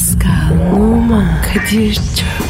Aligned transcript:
Pascal, 0.00 0.72
Oman, 0.72 1.42
Kadir 1.42 1.94
çok 1.94 2.49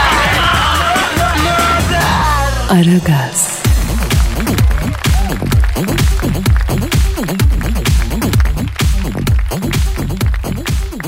Aragaz, 2.71 3.63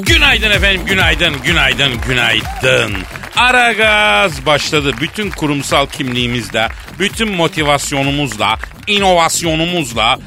Günaydın 0.01 0.51
efendim, 0.51 0.85
günaydın, 0.85 1.33
günaydın, 1.43 1.91
günaydın. 2.07 2.97
Ara 3.35 3.71
gaz 3.71 4.45
başladı. 4.45 4.93
Bütün 5.01 5.29
kurumsal 5.29 5.85
kimliğimizle, 5.85 6.67
bütün 6.99 7.31
motivasyonumuzla, 7.31 8.57
inovasyonumuzla. 8.87 10.19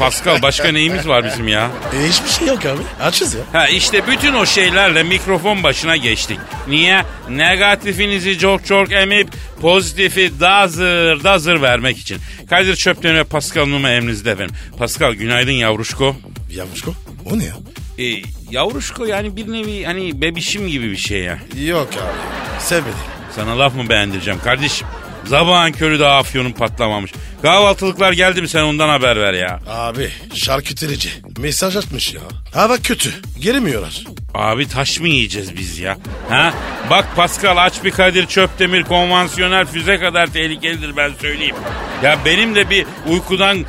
Pascal 0.00 0.42
başka 0.42 0.72
neyimiz 0.72 1.08
var 1.08 1.24
bizim 1.24 1.48
ya? 1.48 1.70
E, 1.94 2.08
hiçbir 2.08 2.28
şey 2.28 2.48
yok 2.48 2.66
abi. 2.66 2.82
Açız 3.02 3.34
ya. 3.34 3.40
Ha 3.52 3.68
işte 3.68 4.06
bütün 4.06 4.34
o 4.34 4.46
şeylerle 4.46 5.02
mikrofon 5.02 5.62
başına 5.62 5.96
geçtik. 5.96 6.38
Niye? 6.68 7.02
Negatifinizi 7.30 8.38
çok 8.38 8.66
çok 8.66 8.92
emip 8.92 9.28
pozitifi 9.60 10.40
dazır 10.40 11.24
dazır 11.24 11.62
vermek 11.62 11.98
için. 11.98 12.18
Kadir 12.50 12.76
Çöpten 12.76 13.16
ve 13.16 13.24
Pascal 13.24 13.66
Numa 13.66 13.90
emrinizde 13.90 14.30
efendim. 14.30 14.54
Pascal 14.78 15.12
günaydın 15.12 15.52
yavruşko. 15.52 16.16
Yavuşko. 16.50 16.94
O 17.30 17.38
ne 17.38 17.44
ya? 17.44 17.54
E, 17.98 18.22
yavruşko 18.50 19.04
yani 19.04 19.36
bir 19.36 19.52
nevi 19.52 19.84
hani 19.84 20.20
bebişim 20.20 20.68
gibi 20.68 20.90
bir 20.90 20.96
şey 20.96 21.20
ya. 21.20 21.38
Yok 21.64 21.88
abi. 21.92 22.60
Sevmedim. 22.62 22.94
Sana 23.36 23.58
laf 23.58 23.74
mı 23.74 23.88
beğendireceğim 23.88 24.40
kardeşim? 24.40 24.88
Zabağın 25.24 25.72
körü 25.72 26.00
daha 26.00 26.18
afyonun 26.18 26.52
patlamamış. 26.52 27.12
Kahvaltılıklar 27.42 28.12
geldi 28.12 28.42
mi 28.42 28.48
sen 28.48 28.62
ondan 28.62 28.88
haber 28.88 29.16
ver 29.20 29.32
ya. 29.32 29.60
Abi 29.68 30.10
şarküterici. 30.34 31.08
Mesaj 31.38 31.76
atmış 31.76 32.14
ya. 32.14 32.20
Hava 32.54 32.76
kötü. 32.76 33.10
Gelemiyorlar. 33.40 34.04
Abi 34.34 34.68
taş 34.68 35.00
mı 35.00 35.08
yiyeceğiz 35.08 35.56
biz 35.56 35.78
ya? 35.78 35.96
Ha? 36.28 36.54
Bak 36.90 37.16
Pascal 37.16 37.56
aç 37.56 37.84
bir 37.84 37.90
Kadir 37.90 38.26
Çöptemir 38.26 38.82
konvansiyonel 38.82 39.66
füze 39.66 39.98
kadar 39.98 40.26
tehlikelidir 40.26 40.96
ben 40.96 41.10
söyleyeyim. 41.20 41.56
Ya 42.02 42.18
benim 42.24 42.54
de 42.54 42.70
bir 42.70 42.86
uykudan 43.08 43.64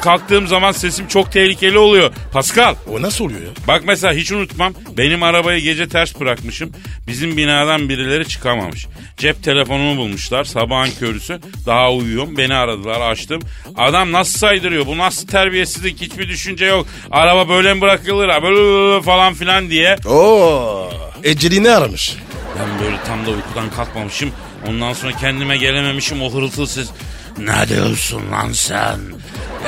kalktığım 0.00 0.46
zaman 0.46 0.72
sesim 0.72 1.08
çok 1.08 1.32
tehlikeli 1.32 1.78
oluyor. 1.78 2.12
Pascal 2.32 2.74
O 2.88 3.02
nasıl 3.02 3.24
oluyor 3.24 3.40
ya? 3.40 3.46
bak 3.68 3.82
mesela 3.86 4.12
hiç 4.14 4.32
unutmam 4.32 4.74
benim 4.98 5.22
arabayı 5.22 5.60
gece 5.62 5.88
ters 5.88 6.20
bırakmışım. 6.20 6.72
Bizim 7.06 7.36
binadan 7.36 7.88
birileri 7.88 8.28
çıkamamış. 8.28 8.86
Cep 9.16 9.42
telefonumu 9.44 9.96
bulmuşlar 9.96 10.44
sabahın 10.44 10.90
körüsü. 11.00 11.40
Daha 11.66 11.92
uyuyorum 11.92 12.36
beni 12.38 12.54
aradılar 12.54 13.00
açtım. 13.10 13.42
Adam 13.76 14.12
nasıl 14.12 14.38
saydırıyor 14.38 14.86
bu 14.86 14.98
nasıl 14.98 15.26
terbiyesizlik 15.26 16.00
hiçbir 16.00 16.28
düşünce 16.28 16.64
yok. 16.64 16.86
Araba 17.10 17.48
böyle 17.48 17.74
mi 17.74 17.80
bırakılır 17.80 18.28
böyle 18.42 19.02
falan 19.02 19.34
filan 19.34 19.70
diye. 19.70 19.96
Oo. 20.06 20.90
Ecelini 21.24 21.70
aramış. 21.70 22.16
Ben 22.58 22.84
böyle 22.84 22.96
tam 23.06 23.26
da 23.26 23.30
uykudan 23.30 23.70
kalkmamışım. 23.76 24.30
Ondan 24.68 24.92
sonra 24.92 25.12
kendime 25.12 25.56
gelememişim 25.56 26.22
o 26.22 26.32
hırıltılı 26.32 26.66
ses. 26.66 26.88
Ne 27.38 27.68
diyorsun 27.68 28.22
lan 28.32 28.52
sen? 28.52 28.98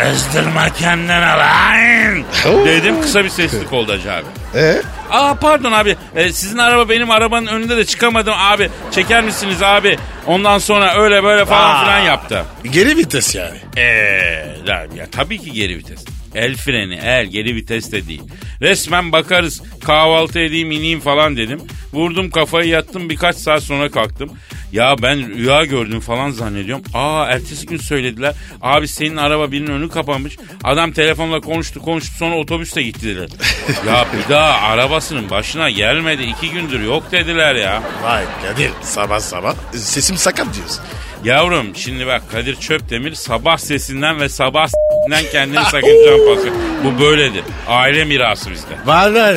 Ezdirme 0.01 0.71
kendini 0.79 1.09
lan. 1.09 2.25
Dedim 2.67 3.03
kısa 3.03 3.25
bir 3.25 3.29
seslik 3.29 3.73
oldu 3.73 3.93
Hacı 3.93 4.13
abi. 4.13 4.59
E? 4.59 4.83
Aa 5.11 5.35
pardon 5.35 5.73
abi 5.73 5.97
e, 6.17 6.33
sizin 6.33 6.59
araba 6.59 6.89
benim 6.89 7.11
arabanın 7.11 7.47
önünde 7.47 7.77
de 7.77 7.85
çıkamadım 7.85 8.35
abi. 8.37 8.71
Çeker 8.91 9.25
misiniz 9.25 9.63
abi? 9.63 9.99
Ondan 10.27 10.59
sonra 10.59 10.95
öyle 11.03 11.23
böyle 11.25 11.45
falan 11.45 11.75
Aa. 11.75 11.81
filan 11.85 11.99
yaptı. 11.99 12.45
Geri 12.73 12.97
vites 12.97 13.35
yani. 13.35 13.57
Eee 13.77 14.57
ya 14.97 15.07
tabii 15.13 15.39
ki 15.39 15.53
geri 15.53 15.77
vites. 15.79 16.05
El 16.35 16.57
freni, 16.57 16.95
el 16.95 17.27
geri 17.27 17.55
vites 17.57 17.93
de 17.93 18.07
değil. 18.09 18.23
Resmen 18.63 19.13
bakarız 19.13 19.63
kahvaltı 19.85 20.39
edeyim 20.41 20.71
ineyim 20.71 21.01
falan 21.01 21.37
dedim. 21.37 21.61
Vurdum 21.93 22.31
kafayı 22.31 22.69
yattım 22.69 23.09
birkaç 23.11 23.37
saat 23.37 23.63
sonra 23.63 23.91
kalktım. 23.91 24.31
Ya 24.73 24.97
ben 25.03 25.39
rüya 25.39 25.65
gördüm 25.65 26.01
falan 26.01 26.31
zannediyorum. 26.31 26.85
Aa 26.95 27.27
ertesi 27.27 27.67
gün 27.67 27.77
söylediler. 27.77 28.35
Abi 28.63 28.89
senin 28.89 29.17
araba 29.17 29.53
birinin 29.53 29.71
önü 29.71 29.89
kapanmış. 29.89 30.37
Adam 30.65 30.93
telefonla 30.93 31.41
konuştu 31.41 31.83
konuştu 31.83 32.15
sonra 32.19 32.37
otobüste 32.37 32.83
gitti 32.83 33.07
dediler. 33.07 33.29
ya 33.87 34.07
bir 34.13 34.29
daha 34.35 34.69
arabasının 34.69 35.31
başına 35.31 35.71
gelmedi. 35.71 36.23
iki 36.23 36.51
gündür 36.51 36.81
yok 36.81 37.13
dediler 37.13 37.55
ya. 37.55 37.83
Vay 38.03 38.25
Kadir 38.43 38.71
sabah 38.83 39.21
sabah 39.21 39.55
sesim 39.73 40.17
sakat 40.17 40.55
diyorsun. 40.55 40.81
Yavrum 41.25 41.77
şimdi 41.77 42.07
bak 42.07 42.23
Kadir 42.33 42.57
Çöpdemir 42.57 43.15
sabah 43.15 43.57
sesinden 43.59 44.21
ve 44.21 44.29
sabah 44.29 44.67
s**inden 44.69 45.25
kendini 45.33 45.65
sakınacağım 45.65 46.27
Pascal. 46.35 46.53
Bu 46.85 47.01
böyledir. 47.01 47.45
Aile 47.69 48.05
mirası 48.05 48.51
bizde. 48.51 48.75
Ne 48.87 48.93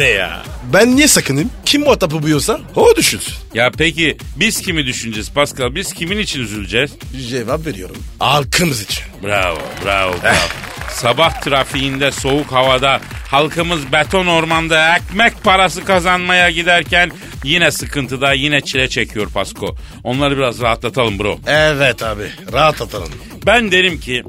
ya? 0.09 0.44
Ben 0.74 0.96
niye 0.96 1.08
sakınayım? 1.08 1.50
Kim 1.66 1.81
muhatabı 1.84 2.24
buyursa 2.24 2.59
o 2.76 2.96
düşünsün. 2.96 3.34
Ya 3.53 3.72
peki 3.78 4.18
biz 4.36 4.62
kimi 4.62 4.86
düşüneceğiz 4.86 5.31
Pascal? 5.31 5.76
Biz 5.76 5.94
kimin 5.94 6.18
için 6.18 6.40
üzüleceğiz? 6.42 6.92
Cevap 7.30 7.66
veriyorum. 7.66 7.98
Halkımız 8.20 8.81
için. 8.81 9.03
Bravo, 9.24 9.59
bravo, 9.86 10.14
bravo. 10.24 10.36
Sabah 10.92 11.42
trafiğinde 11.42 12.12
soğuk 12.12 12.52
havada 12.52 13.02
halkımız 13.31 13.92
beton 13.92 14.26
ormanda 14.28 14.96
ekmek 14.98 15.44
parası 15.44 15.84
kazanmaya 15.86 16.50
giderken 16.50 17.12
yine 17.44 17.72
sıkıntıda 17.72 18.34
yine 18.34 18.62
çile 18.62 18.88
çekiyor 18.90 19.30
Pasko. 19.34 19.76
Onları 20.03 20.38
biraz 20.38 20.62
rahatlatalım 20.62 21.20
bro. 21.20 21.40
Evet 21.47 22.03
abi 22.03 22.24
rahat 22.53 22.82
atalım. 22.82 23.09
Ben 23.46 23.72
derim 23.72 24.00
ki 24.00 24.24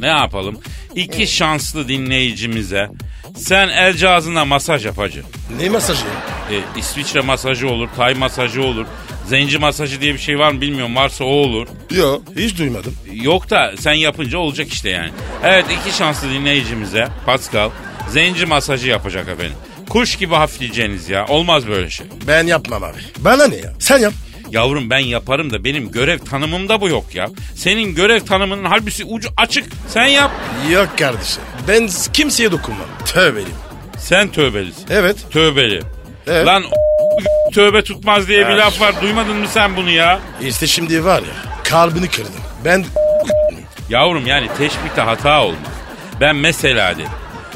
ne 0.00 0.06
yapalım? 0.06 0.58
İki 0.94 1.26
şanslı 1.26 1.88
dinleyicimize 1.88 2.88
sen 3.36 3.68
el 3.68 3.96
cihazına 3.96 4.44
masaj 4.44 4.86
yap 4.86 4.98
hacı. 4.98 5.22
Ne 5.60 5.68
masajı? 5.68 6.04
E, 6.50 6.78
İsviçre 6.78 7.20
masajı 7.20 7.68
olur, 7.68 7.88
Tay 7.96 8.14
masajı 8.14 8.62
olur. 8.62 8.86
Zenci 9.28 9.58
masajı 9.58 10.00
diye 10.00 10.14
bir 10.14 10.18
şey 10.18 10.38
var 10.38 10.52
mı 10.52 10.60
bilmiyorum. 10.60 10.96
Varsa 10.96 11.24
o 11.24 11.28
olur. 11.28 11.68
Yok 11.90 12.22
hiç 12.36 12.58
duymadım. 12.58 12.94
Yok 13.12 13.50
da 13.50 13.74
sen 13.78 13.92
yapınca 13.92 14.38
olacak 14.38 14.72
işte 14.72 14.90
yani. 14.90 15.10
Evet 15.44 15.64
iki 15.80 15.96
şanslı 15.96 16.30
dinleyicimize 16.30 17.08
Pascal 17.26 17.70
zenci 18.10 18.46
masajı 18.46 18.88
yapacak 18.88 19.28
efendim. 19.28 19.56
Kuş 19.88 20.16
gibi 20.16 20.34
hafifleyeceğiniz 20.34 21.08
ya. 21.08 21.26
Olmaz 21.26 21.66
böyle 21.66 21.90
şey. 21.90 22.06
Ben 22.26 22.46
yapmam 22.46 22.82
abi. 22.84 22.98
Bana 23.18 23.46
ne 23.48 23.56
ya? 23.56 23.72
Sen 23.78 23.98
yap. 23.98 24.12
Yavrum 24.54 24.90
ben 24.90 24.98
yaparım 24.98 25.52
da 25.52 25.64
benim 25.64 25.90
görev 25.92 26.18
tanımımda 26.18 26.80
bu 26.80 26.88
yok 26.88 27.14
ya. 27.14 27.28
Senin 27.54 27.94
görev 27.94 28.20
tanımının 28.20 28.64
halbuki 28.64 29.04
ucu 29.04 29.28
açık. 29.36 29.64
Sen 29.88 30.06
yap. 30.06 30.30
Yok 30.70 30.98
kardeşim. 30.98 31.42
Ben 31.68 31.88
kimseye 32.12 32.52
dokunmam. 32.52 32.86
Tövbeliyim. 33.06 33.56
Sen 33.98 34.28
tövbelisin. 34.28 34.86
Evet. 34.90 35.16
Tövbeli. 35.30 35.82
Evet. 36.26 36.46
Lan 36.46 36.64
o- 36.64 37.50
tövbe 37.54 37.82
tutmaz 37.84 38.28
diye 38.28 38.48
bir 38.48 38.54
laf 38.54 38.80
var. 38.80 38.94
Duymadın 39.02 39.36
mı 39.36 39.46
sen 39.48 39.76
bunu 39.76 39.90
ya? 39.90 40.20
İşte 40.42 40.66
şimdi 40.66 41.04
var 41.04 41.18
ya 41.22 41.52
kalbini 41.64 42.08
kırdım. 42.08 42.32
Ben 42.64 42.84
Yavrum 43.90 44.26
yani 44.26 44.48
teşbihte 44.58 45.00
hata 45.00 45.42
olmaz. 45.44 45.58
Ben 46.20 46.36
mesela 46.36 46.94
dedim. 46.94 47.10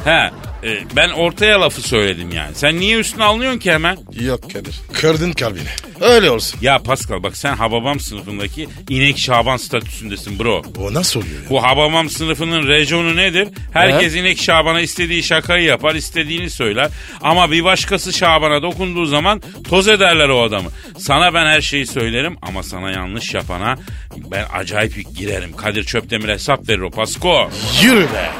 He 0.04 0.30
e, 0.64 0.78
ben 0.96 1.08
ortaya 1.10 1.60
lafı 1.60 1.82
söyledim 1.82 2.30
yani. 2.32 2.54
Sen 2.54 2.80
niye 2.80 2.98
üstüne 2.98 3.24
alınıyorsun 3.24 3.58
ki 3.58 3.72
hemen? 3.72 3.98
Yok 4.20 4.52
Kadir. 4.52 4.80
Kırdın 4.92 5.32
kalbini. 5.32 5.68
Öyle 6.00 6.30
olsun. 6.30 6.58
Ya 6.62 6.78
Pascal 6.78 7.22
bak 7.22 7.36
sen 7.36 7.56
Hababam 7.56 8.00
sınıfındaki 8.00 8.68
inek 8.88 9.18
şaban 9.18 9.56
statüsündesin 9.56 10.38
bro. 10.38 10.62
O 10.78 10.94
nasıl 10.94 11.20
oluyor 11.20 11.42
ya? 11.42 11.50
Bu 11.50 11.62
Hababam 11.62 12.10
sınıfının 12.10 12.68
rejonu 12.68 13.16
nedir? 13.16 13.48
Herkes 13.72 14.14
inek 14.14 14.38
Şaban'a 14.38 14.80
istediği 14.80 15.22
şakayı 15.22 15.64
yapar, 15.64 15.94
istediğini 15.94 16.50
söyler. 16.50 16.90
Ama 17.20 17.50
bir 17.50 17.64
başkası 17.64 18.12
Şaban'a 18.12 18.62
dokunduğu 18.62 19.06
zaman 19.06 19.42
toz 19.68 19.88
ederler 19.88 20.28
o 20.28 20.42
adamı. 20.42 20.68
Sana 20.98 21.34
ben 21.34 21.46
her 21.46 21.60
şeyi 21.60 21.86
söylerim 21.86 22.36
ama 22.42 22.62
sana 22.62 22.90
yanlış 22.90 23.34
yapana 23.34 23.78
ben 24.16 24.46
acayip 24.52 25.16
girerim. 25.16 25.52
Kadir 25.56 25.84
Çöptemir 25.84 26.28
hesap 26.28 26.68
verir 26.68 26.80
o 26.80 26.90
Pasko. 26.90 27.50
Yürü 27.82 28.00
be. 28.02 28.30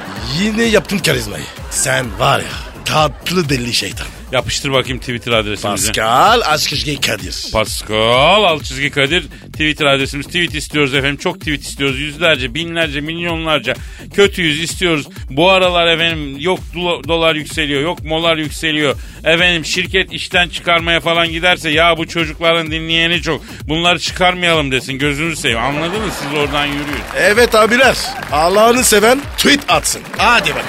Yine 0.41 0.63
yaptın 0.63 0.99
karizmayı. 0.99 1.45
Sen 1.71 2.19
var 2.19 2.39
ya 2.41 2.47
tatlı 2.85 3.49
deli 3.49 3.75
şeytan. 3.75 4.07
Yapıştır 4.33 4.73
bakayım 4.73 4.99
Twitter 4.99 5.33
adresimizi. 5.33 5.87
Pascal 5.87 6.41
Askışge 6.45 7.01
Kadir. 7.01 7.47
Pascal 7.53 8.45
alt 8.45 8.65
çizgi 8.65 8.91
Kadir 8.91 9.23
Twitter 9.53 9.87
adresimiz. 9.87 10.27
Tweet 10.27 10.55
istiyoruz 10.55 10.95
efendim. 10.95 11.17
Çok 11.17 11.41
tweet 11.41 11.63
istiyoruz. 11.63 12.01
Yüzlerce, 12.01 12.55
binlerce, 12.55 13.01
milyonlarca 13.01 13.75
kötüyüz 14.15 14.61
istiyoruz. 14.63 15.07
Bu 15.31 15.51
aralar 15.51 15.87
efendim 15.87 16.37
yok 16.39 16.61
dola- 16.75 17.09
dolar 17.09 17.35
yükseliyor, 17.35 17.83
yok 17.83 18.05
molar 18.05 18.37
yükseliyor. 18.37 18.97
Efendim 19.25 19.65
şirket 19.65 20.13
işten 20.13 20.49
çıkarmaya 20.49 21.01
falan 21.01 21.29
giderse 21.29 21.71
ya 21.71 21.99
bu 21.99 22.09
çocukların 22.09 22.71
dinleyeni 22.71 23.23
çok. 23.23 23.43
Bunları 23.69 23.99
çıkarmayalım 23.99 24.71
desin. 24.73 24.93
Gözünüzü 24.99 25.37
seveyim. 25.37 25.63
Anladınız 25.63 26.13
siz 26.23 26.39
oradan 26.39 26.67
yürüyün. 26.67 27.03
Evet 27.17 27.55
abiler. 27.55 27.97
Allah'ını 28.33 28.85
seven 28.85 29.21
tweet 29.37 29.61
atsın. 29.69 30.03
Hadi 30.17 30.51
bakın. 30.51 30.69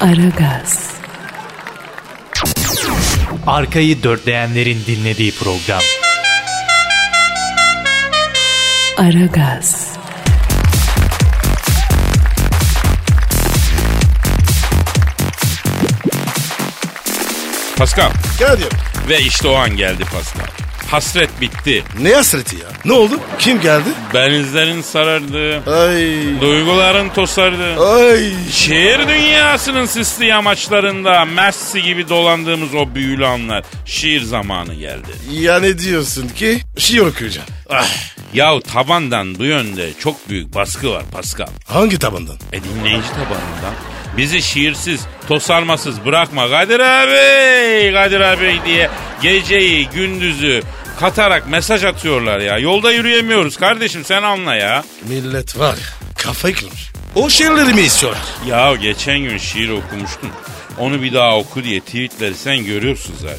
Aragaz, 0.00 0.89
Arkayı 3.46 4.02
dörtleyenlerin 4.02 4.82
dinlediği 4.86 5.32
program. 5.34 5.82
Aragaz, 8.96 9.90
Pascal. 17.76 18.10
Kadir. 18.38 18.68
Ve 19.08 19.20
işte 19.20 19.48
o 19.48 19.54
an 19.54 19.76
geldi 19.76 20.04
Pascal. 20.04 20.59
Hasret 20.90 21.40
bitti. 21.40 21.84
Ne 22.00 22.14
hasreti 22.14 22.56
ya? 22.56 22.62
Ne 22.84 22.92
oldu? 22.92 23.20
Kim 23.38 23.60
geldi? 23.60 23.88
Benizlerin 24.14 24.82
sarardı. 24.82 25.70
Ay. 25.70 26.40
Duyguların 26.40 27.08
tosardı. 27.08 27.94
Ay. 27.94 28.32
Şehir 28.52 29.08
dünyasının 29.08 29.86
sisli 29.86 30.26
yamaçlarında 30.26 31.24
Messi 31.24 31.82
gibi 31.82 32.08
dolandığımız 32.08 32.74
o 32.74 32.94
büyülü 32.94 33.26
anlar. 33.26 33.64
Şiir 33.86 34.22
zamanı 34.22 34.74
geldi. 34.74 35.08
Ya 35.30 35.60
ne 35.60 35.78
diyorsun 35.78 36.28
ki? 36.28 36.60
Şiir 36.78 37.00
okuyacağım. 37.00 37.48
Ah. 37.70 37.88
Yahu 38.34 38.60
tabandan 38.60 39.38
bu 39.38 39.44
yönde 39.44 39.88
çok 39.98 40.28
büyük 40.28 40.54
baskı 40.54 40.90
var 40.90 41.02
Pascal. 41.12 41.46
Hangi 41.66 41.98
tabandan? 41.98 42.36
E 42.52 42.64
dinleyici 42.64 43.08
tabanından. 43.08 43.74
Bizi 44.16 44.42
şiirsiz, 44.42 45.00
tosarmasız 45.28 46.04
bırakma 46.04 46.50
Kadir 46.50 46.80
abi, 46.80 47.92
Kadir 47.92 48.20
abi 48.20 48.60
diye 48.66 48.90
geceyi, 49.22 49.88
gündüzü 49.88 50.62
katarak 51.00 51.48
mesaj 51.48 51.84
atıyorlar 51.84 52.40
ya. 52.40 52.58
Yolda 52.58 52.92
yürüyemiyoruz 52.92 53.56
kardeşim 53.56 54.04
sen 54.04 54.22
anla 54.22 54.54
ya. 54.54 54.84
Millet 55.08 55.58
var 55.58 55.76
ya 55.76 56.10
kafayı 56.18 56.54
kırmış. 56.54 56.90
O 57.14 57.30
şiirleri 57.30 57.74
mi 57.74 57.80
istiyorlar? 57.80 58.22
Ya 58.46 58.74
geçen 58.74 59.18
gün 59.18 59.38
şiir 59.38 59.68
okumuştun. 59.68 60.30
Onu 60.78 61.02
bir 61.02 61.14
daha 61.14 61.36
oku 61.36 61.64
diye 61.64 61.80
tweetleri 61.80 62.34
sen 62.34 62.64
görüyorsun 62.64 63.14
zaten. 63.20 63.38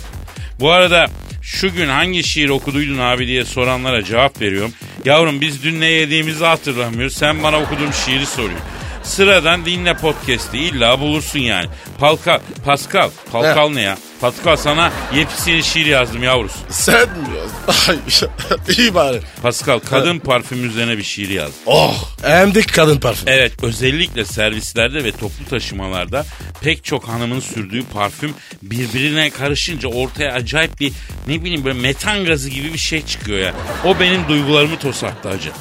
Bu 0.60 0.72
arada 0.72 1.08
şu 1.42 1.74
gün 1.74 1.88
hangi 1.88 2.24
şiir 2.24 2.50
okuduydun 2.50 2.98
abi 2.98 3.28
diye 3.28 3.46
soranlara 3.46 4.04
cevap 4.04 4.42
veriyorum. 4.42 4.74
Yavrum 5.06 5.42
biz 5.42 5.64
dün 5.64 5.82
ne 5.82 5.86
yediğimizi 5.86 6.46
hatırlamıyoruz. 6.46 7.18
Sen 7.18 7.44
bana 7.44 7.58
okuduğum 7.60 7.94
şiiri 8.06 8.26
soruyorsun. 8.26 8.68
Sıradan 9.04 9.66
dinle 9.66 9.94
podcast'i 9.94 10.58
illa 10.58 11.00
bulursun 11.00 11.40
yani. 11.40 11.68
Palka, 12.00 12.42
Pascal, 12.66 13.10
Palkal 13.32 13.70
ne 13.70 13.82
ya? 13.82 13.98
Pascal 14.22 14.56
sana 14.56 14.92
yepyeni 15.16 15.64
şiir 15.64 15.86
yazdım 15.86 16.24
yavrusu. 16.24 16.60
Sen 16.70 17.10
mi 17.10 17.28
yazdın? 17.38 18.02
İyi 18.78 18.96
bari. 18.96 19.22
Pascal 19.42 19.80
kadın 19.80 20.20
parfüm 20.20 20.66
üzerine 20.66 20.98
bir 20.98 21.04
şiir 21.04 21.30
yazdım. 21.30 21.62
Oh 21.66 22.10
hem 22.24 22.56
de 22.56 22.62
kadın 22.62 23.00
parfüm. 23.00 23.28
Evet 23.28 23.64
özellikle 23.64 24.26
servislerde 24.26 25.04
ve 25.04 25.12
toplu 25.12 25.46
taşımalarda 25.50 26.26
pek 26.62 26.84
çok 26.84 27.08
hanımın 27.08 27.40
sürdüğü 27.40 27.84
parfüm 27.84 28.34
birbirine 28.62 29.30
karışınca 29.30 29.90
ortaya 29.90 30.34
acayip 30.34 30.80
bir 30.80 30.94
ne 31.28 31.44
bileyim 31.44 31.66
böyle 31.66 31.80
metan 31.80 32.26
gazı 32.26 32.50
gibi 32.50 32.74
bir 32.74 32.80
şey 32.80 33.06
çıkıyor 33.06 33.40
ya. 33.40 33.54
O 33.86 34.00
benim 34.00 34.28
duygularımı 34.28 34.80
tosarttı 34.80 35.30
hacı. 35.30 35.52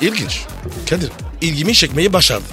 İlginç. 0.00 0.40
Kadir 0.90 1.10
ilgimi 1.40 1.74
çekmeyi 1.74 2.12
başardı. 2.12 2.44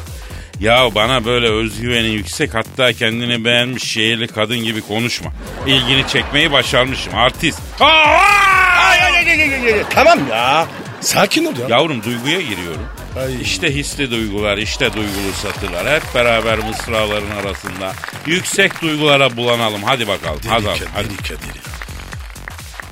Ya 0.59 0.95
bana 0.95 1.25
böyle 1.25 1.47
özgüveni 1.49 2.07
yüksek 2.07 2.53
hatta 2.53 2.93
kendini 2.93 3.45
beğenmiş 3.45 3.83
şehirli 3.83 4.27
kadın 4.27 4.57
gibi 4.57 4.81
konuşma. 4.81 5.31
İlgini 5.67 6.07
çekmeyi 6.07 6.51
başarmışım 6.51 7.15
artist. 7.15 7.59
Ay, 7.79 9.01
ay, 9.01 9.17
ay, 9.17 9.31
ay, 9.31 9.73
ay. 9.73 9.83
Tamam 9.89 10.19
ya. 10.31 10.67
Sakin 11.01 11.45
ol 11.45 11.53
ya. 11.59 11.77
Yavrum 11.77 12.03
duyguya 12.03 12.41
giriyorum. 12.41 12.87
Ay. 13.19 13.41
İşte 13.41 13.75
hisli 13.75 14.11
duygular, 14.11 14.57
işte 14.57 14.93
duygulu 14.93 15.33
satırlar. 15.41 15.95
Hep 15.95 16.15
beraber 16.15 16.57
mısraların 16.59 17.31
arasında 17.31 17.93
yüksek 18.25 18.81
duygulara 18.81 19.37
bulanalım. 19.37 19.83
Hadi 19.83 20.07
bakalım. 20.07 20.39
Deli 20.43 20.49
Hadi, 20.49 20.65
Kadir, 20.65 20.87
hadi. 20.93 21.17
Kadir 21.17 21.31
ya. 21.31 21.61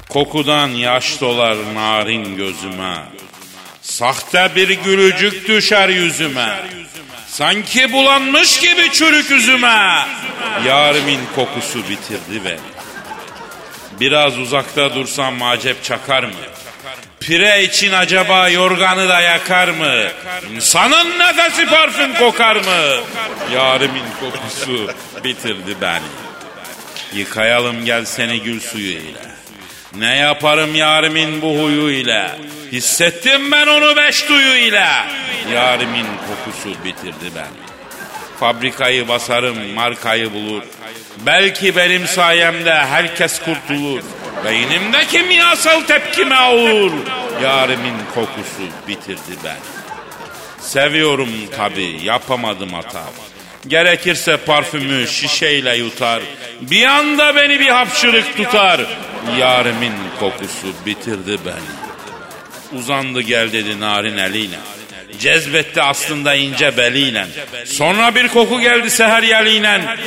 Kokudan 0.10 0.68
yaş 0.68 1.22
dolar 1.22 1.58
narin 1.76 2.36
gözüme. 2.36 2.96
Sahte 3.96 4.52
bir 4.56 4.70
gülücük 4.70 5.48
düşer 5.48 5.90
yüzüme. 5.90 6.60
Sanki 7.28 7.92
bulanmış 7.92 8.60
gibi 8.60 8.92
çürük 8.92 9.32
üzüme. 9.32 10.06
Yarimin 10.66 11.20
kokusu 11.36 11.80
bitirdi 11.90 12.46
beni. 12.46 12.60
Biraz 14.00 14.38
uzakta 14.38 14.96
dursam 14.96 15.44
acep 15.44 15.84
çakar 15.84 16.24
mı? 16.24 16.32
Pire 17.20 17.64
için 17.64 17.94
acaba 17.94 18.50
yorganı 18.50 19.10
da 19.10 19.22
yakar 19.22 19.68
mı? 19.68 20.04
İnsanın 20.56 21.20
nefesi 21.20 21.66
parfüm 21.66 22.14
kokar 22.14 22.56
mı? 22.56 23.02
Yarimin 23.54 24.06
kokusu 24.20 24.94
bitirdi 25.24 25.76
beni. 25.82 26.02
Yıkayalım 27.14 27.86
gel 27.86 28.06
seni 28.06 28.42
gül 28.42 28.60
suyu 28.60 28.92
ile. 28.92 29.35
Ne 29.98 30.16
yaparım 30.16 30.76
yarimin 30.76 31.42
bu 31.42 31.48
huyu 31.64 31.92
ile. 31.92 32.32
Hissettim 32.72 33.52
ben 33.52 33.68
onu 33.68 33.96
beş 33.96 34.30
duyu 34.30 34.56
ile. 34.58 34.88
Yarimin 35.54 36.06
kokusu 36.28 36.84
bitirdi 36.86 37.32
beni. 37.36 37.66
Fabrikayı 38.40 39.08
basarım, 39.08 39.74
markayı 39.74 40.34
bulur. 40.34 40.64
Belki 41.26 41.76
benim 41.76 42.08
sayemde 42.08 42.74
herkes 42.74 43.40
kurtulur. 43.40 44.02
Beynimde 44.46 45.06
kimyasal 45.06 45.82
tepkime 45.82 46.40
olur. 46.40 46.92
Yarimin 47.44 47.96
kokusu 48.16 48.64
bitirdi 48.88 49.36
beni. 49.44 49.54
Seviyorum 50.60 51.30
tabi 51.58 52.00
yapamadım 52.04 52.74
hata. 52.74 53.04
Gerekirse 53.68 54.38
parfümü 54.38 55.08
şişeyle 55.08 55.78
yutar. 55.78 56.22
Bir 56.62 56.86
anda 56.86 57.36
beni 57.36 57.60
bir 57.60 57.68
hapşırık 57.68 58.38
tutar. 58.38 58.82
Yarimin 59.40 59.94
kokusu 60.20 60.68
bitirdi 60.86 61.38
beni. 61.46 62.80
Uzandı 62.80 63.22
gel 63.22 63.52
dedi 63.52 63.80
narin 63.80 64.18
eliyle. 64.18 64.58
Cezbetti 65.20 65.82
aslında 65.82 66.36
ince 66.36 66.78
beliyle. 66.78 67.28
Sonra 67.66 68.16
bir 68.16 68.28
koku 68.28 68.62
geldi 68.62 68.90
seher 68.90 69.24
yeliyle. 69.24 69.98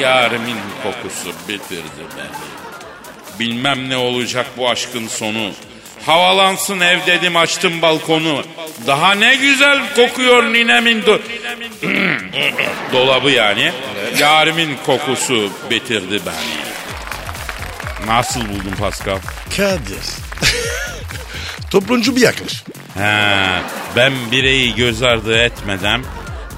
Yarimin 0.00 0.58
kokusu 0.82 1.32
bitirdi 1.48 2.02
beni. 2.18 2.52
Bilmem 3.38 3.88
ne 3.88 3.96
olacak 3.96 4.46
bu 4.56 4.70
aşkın 4.70 5.08
sonu. 5.08 5.52
Havalansın 6.06 6.80
ev 6.80 6.98
dedim 7.06 7.36
açtım 7.36 7.82
balkonu. 7.82 8.44
Daha 8.86 9.14
ne 9.14 9.34
güzel 9.34 9.94
kokuyor 9.96 10.42
ninemin 10.44 11.02
do- 11.02 11.20
dolabı 12.92 13.30
yani. 13.30 13.72
Yarimin 14.18 14.76
kokusu 14.86 15.50
bitirdi 15.70 16.20
beni. 16.26 16.62
Nasıl 18.06 18.40
buldun 18.40 18.74
Pascal? 18.80 19.18
Kadir. 19.56 20.04
Toplumcu 21.70 22.16
bir 22.16 22.20
yaklaşım. 22.20 22.66
He, 22.94 23.42
ben 23.96 24.12
bireyi 24.32 24.74
göz 24.74 25.02
ardı 25.02 25.38
etmeden 25.38 26.04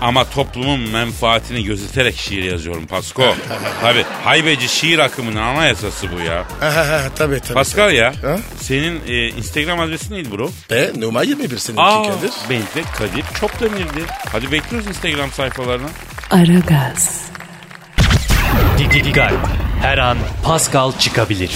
ama 0.04 0.24
toplumun 0.30 0.80
menfaatini 0.80 1.64
gözeterek 1.64 2.16
şiir 2.16 2.42
yazıyorum 2.42 2.86
Pasko. 2.86 3.34
Tabi 3.80 4.04
haybeci 4.24 4.68
şiir 4.68 4.98
akımının 4.98 5.36
anayasası 5.42 6.06
bu 6.12 6.20
ya. 6.20 6.44
Tabii 7.16 7.40
tabii. 7.40 7.54
Pascal 7.54 7.92
ya 7.92 8.12
Ha? 8.22 8.36
senin 8.60 9.00
e, 9.08 9.28
Instagram 9.28 9.80
adresin 9.80 10.14
neydi 10.14 10.32
bro? 10.32 10.50
Be 10.70 10.90
numara 10.96 11.24
21 11.24 11.58
seninki 11.58 11.82
Aa, 11.82 12.02
Kadir. 12.02 12.30
benim 12.50 12.62
de 12.62 12.82
Kadir 12.98 13.24
çok 13.40 13.60
demirdi. 13.60 14.04
Hadi 14.32 14.52
bekliyoruz 14.52 14.88
Instagram 14.88 15.30
sayfalarına. 15.32 15.88
Aragaz, 16.30 17.20
Dikkat. 18.78 19.32
Her 19.82 19.98
an 19.98 20.18
Pascal 20.44 20.92
çıkabilir. 20.98 21.50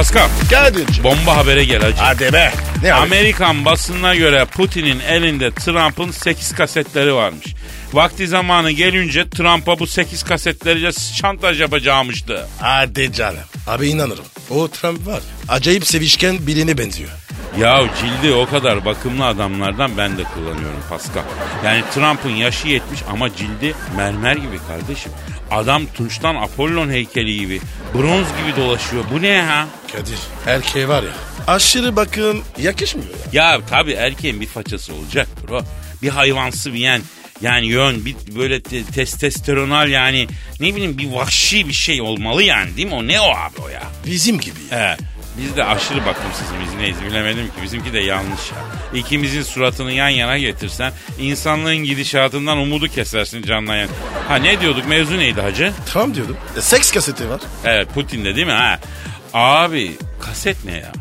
Pascal 0.00 0.28
Kadir'cim. 0.50 1.04
bomba 1.04 1.36
habere 1.36 1.64
gel 1.64 1.82
hacı. 1.82 1.96
Hadi 1.96 2.32
be. 2.32 2.52
Ne 2.82 2.94
abi? 2.94 3.00
Amerikan 3.00 3.64
basınına 3.64 4.14
göre 4.14 4.44
Putin'in 4.44 5.00
elinde 5.00 5.50
Trump'ın 5.50 6.10
8 6.10 6.54
kasetleri 6.54 7.14
varmış. 7.14 7.46
Vakti 7.92 8.28
zamanı 8.28 8.70
gelince 8.70 9.30
Trump'a 9.30 9.78
bu 9.78 9.86
8 9.86 10.22
kasetleriyle 10.22 10.92
şantaj 10.92 11.60
yapacağımıştı. 11.60 12.46
Hadi 12.60 13.12
canım. 13.12 13.40
Abi 13.66 13.88
inanırım. 13.88 14.24
O 14.50 14.68
Trump 14.68 15.06
var. 15.06 15.20
Acayip 15.48 15.86
sevişken 15.86 16.46
birine 16.46 16.78
benziyor. 16.78 17.10
Ya 17.58 17.82
cildi 18.00 18.32
o 18.34 18.46
kadar 18.46 18.84
bakımlı 18.84 19.26
adamlardan 19.26 19.96
ben 19.96 20.18
de 20.18 20.24
kullanıyorum 20.24 20.80
Pascal. 20.90 21.22
Yani 21.64 21.82
Trump'ın 21.94 22.30
yaşı 22.30 22.68
yetmiş 22.68 23.00
ama 23.12 23.36
cildi 23.36 23.74
mermer 23.96 24.36
gibi 24.36 24.58
kardeşim. 24.68 25.12
Adam 25.50 25.86
Tunç'tan 25.86 26.34
Apollon 26.34 26.90
heykeli 26.90 27.38
gibi, 27.38 27.60
bronz 27.94 28.26
gibi 28.26 28.56
dolaşıyor. 28.56 29.04
Bu 29.14 29.22
ne 29.22 29.42
ha? 29.42 29.66
Kadir 29.92 30.18
erkeğe 30.46 30.88
var 30.88 31.02
ya 31.02 31.10
aşırı 31.46 31.96
bakım 31.96 32.42
yakışmıyor 32.58 33.08
ya. 33.32 33.52
Ya 33.52 33.60
tabii 33.70 33.92
erkeğin 33.92 34.40
bir 34.40 34.46
façası 34.46 34.94
olacak 34.94 35.28
bro. 35.48 35.60
Bir 36.02 36.08
hayvansı 36.08 36.72
bir 36.74 36.78
yen. 36.78 37.02
Yani 37.40 37.66
yön 37.66 38.04
bir 38.04 38.16
böyle 38.38 38.62
te- 38.62 38.84
testosteronal 38.84 39.88
yani 39.90 40.26
ne 40.60 40.74
bileyim 40.74 40.98
bir 40.98 41.10
vahşi 41.12 41.68
bir 41.68 41.72
şey 41.72 42.00
olmalı 42.02 42.42
yani 42.42 42.76
değil 42.76 42.88
mi? 42.88 42.94
O 42.94 43.06
ne 43.06 43.20
o 43.20 43.24
abi 43.24 43.60
o 43.64 43.68
ya? 43.68 43.82
Bizim 44.06 44.40
gibi 44.40 44.56
ya. 44.70 44.78
He. 44.78 44.96
Biz 45.38 45.56
de 45.56 45.64
aşırı 45.64 46.06
bakımsız 46.06 46.50
mıyız 46.56 46.74
neyiz 46.74 47.02
bilemedim 47.02 47.46
ki. 47.46 47.62
Bizimki 47.62 47.92
de 47.92 47.98
yanlış 47.98 48.40
ya. 48.50 48.58
İkimizin 49.00 49.42
suratını 49.42 49.92
yan 49.92 50.08
yana 50.08 50.38
getirsen 50.38 50.92
insanlığın 51.18 51.76
gidişatından 51.76 52.58
umudu 52.58 52.88
kesersin 52.88 53.42
canla 53.42 53.76
yan. 53.76 53.88
Ha 54.28 54.36
ne 54.36 54.60
diyorduk 54.60 54.88
mevzu 54.88 55.18
neydi 55.18 55.40
hacı? 55.40 55.72
Tamam 55.92 56.14
diyordum. 56.14 56.36
E, 56.56 56.60
seks 56.60 56.92
kaseti 56.92 57.28
var. 57.30 57.40
Evet 57.64 57.94
Putin'de 57.94 58.36
değil 58.36 58.46
mi 58.46 58.52
ha? 58.52 58.78
Abi 59.34 59.92
kaset 60.20 60.64
ne 60.64 60.72
ya? 60.72 60.92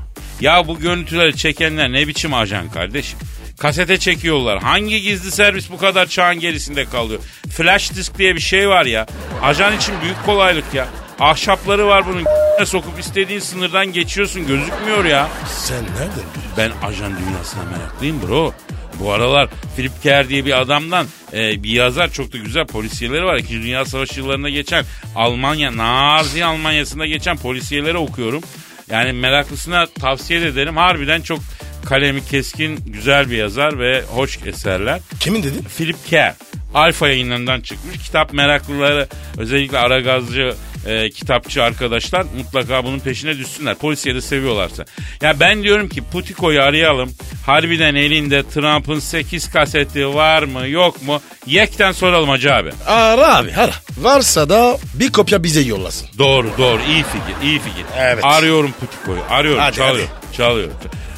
Ya 0.42 0.68
bu 0.68 0.80
görüntüleri 0.80 1.38
çekenler 1.38 1.92
ne 1.92 2.08
biçim 2.08 2.34
ajan 2.34 2.70
kardeşim? 2.70 3.20
Kasete 3.60 3.98
çekiyorlar. 3.98 4.62
Hangi 4.64 5.02
gizli 5.02 5.32
servis 5.32 5.72
bu 5.72 5.78
kadar 5.78 6.06
çağın 6.06 6.40
gerisinde 6.40 6.86
kalıyor? 6.86 7.20
Flash 7.52 7.92
disk 7.96 8.18
diye 8.18 8.36
bir 8.36 8.40
şey 8.42 8.70
var 8.70 8.86
ya. 8.86 9.06
Ajan 9.44 9.78
için 9.78 9.94
büyük 10.04 10.26
kolaylık 10.26 10.74
ya. 10.74 10.88
Ahşapları 11.20 11.88
var 11.88 12.06
bunun 12.08 12.26
sokup 12.66 13.00
istediğin 13.00 13.40
sınırdan 13.40 13.94
geçiyorsun 13.94 14.48
gözükmüyor 14.48 15.06
ya. 15.06 15.30
Sen 15.48 15.84
nereden 15.84 16.10
biliyorsun? 16.10 16.52
Ben 16.58 16.72
ajan 16.88 17.12
dünyasına 17.18 17.64
meraklıyım 17.64 18.22
bro. 18.28 18.54
Bu 19.00 19.12
aralar 19.12 19.50
Philip 19.76 20.04
Kerr 20.04 20.30
diye 20.30 20.46
bir 20.46 20.62
adamdan 20.62 21.08
e, 21.34 21.64
bir 21.64 21.70
yazar 21.70 22.12
çok 22.12 22.34
da 22.34 22.38
güzel 22.38 22.68
polisiyeleri 22.68 23.26
var. 23.26 23.36
İkinci 23.36 23.64
Dünya 23.64 23.86
Savaşı 23.86 24.20
yıllarında 24.20 24.50
geçen 24.50 24.86
Almanya, 25.16 25.78
Nazi 25.78 26.46
Almanya'sında 26.46 27.06
geçen 27.06 27.38
polisiyeleri 27.38 27.98
okuyorum. 27.98 28.44
Yani 28.90 29.14
meraklısına 29.14 29.86
tavsiye 29.86 30.40
ederim. 30.42 30.78
Harbiden 30.78 31.22
çok 31.22 31.40
kalemi 31.86 32.26
keskin, 32.26 32.80
güzel 32.86 33.30
bir 33.30 33.38
yazar 33.38 33.80
ve 33.80 34.02
hoş 34.02 34.40
eserler. 34.46 35.00
Kimin 35.20 35.44
dedin? 35.44 35.66
Philip 35.78 36.08
Kerr. 36.08 36.36
Alfa 36.74 37.08
yayınlarından 37.08 37.62
çıkmış. 37.62 37.98
Kitap 37.98 38.34
meraklıları 38.34 39.08
özellikle 39.38 39.78
Aragazcı 39.78 40.54
e, 40.90 41.10
kitapçı 41.10 41.64
arkadaşlar 41.64 42.26
mutlaka 42.38 42.86
bunun 42.86 43.00
peşine 43.00 43.38
düşsünler. 43.38 43.76
Polisiye 43.76 44.16
de 44.16 44.22
seviyorlarsa. 44.22 44.86
Ya 45.22 45.40
ben 45.40 45.64
diyorum 45.64 45.90
ki 45.90 46.04
Putiko'yu 46.12 46.62
arayalım. 46.62 47.12
Harbiden 47.46 47.96
elinde 47.96 48.44
Trump'ın 48.44 49.00
8 49.00 49.52
kaseti 49.52 50.08
var 50.16 50.44
mı 50.44 50.68
yok 50.68 51.02
mu? 51.04 51.22
Yekten 51.46 51.92
soralım 51.92 52.30
hacı 52.30 52.54
abi. 52.54 52.72
Ara 52.88 53.38
abi 53.38 53.54
ara. 53.58 53.74
Varsa 53.98 54.50
da 54.50 54.78
bir 54.94 55.12
kopya 55.12 55.44
bize 55.44 55.62
yollasın. 55.62 56.08
Doğru 56.18 56.48
doğru 56.58 56.82
iyi 56.90 57.04
fikir 57.04 57.48
iyi 57.48 57.60
fikir. 57.60 57.86
Evet. 57.98 58.26
Arıyorum 58.26 58.72
Putiko'yu 58.80 59.22
arıyorum 59.30 59.62
Hadi, 59.62 59.76
çalıyor 59.76 60.08
çalıyor. 60.40 60.70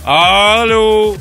Alo 0.05 1.15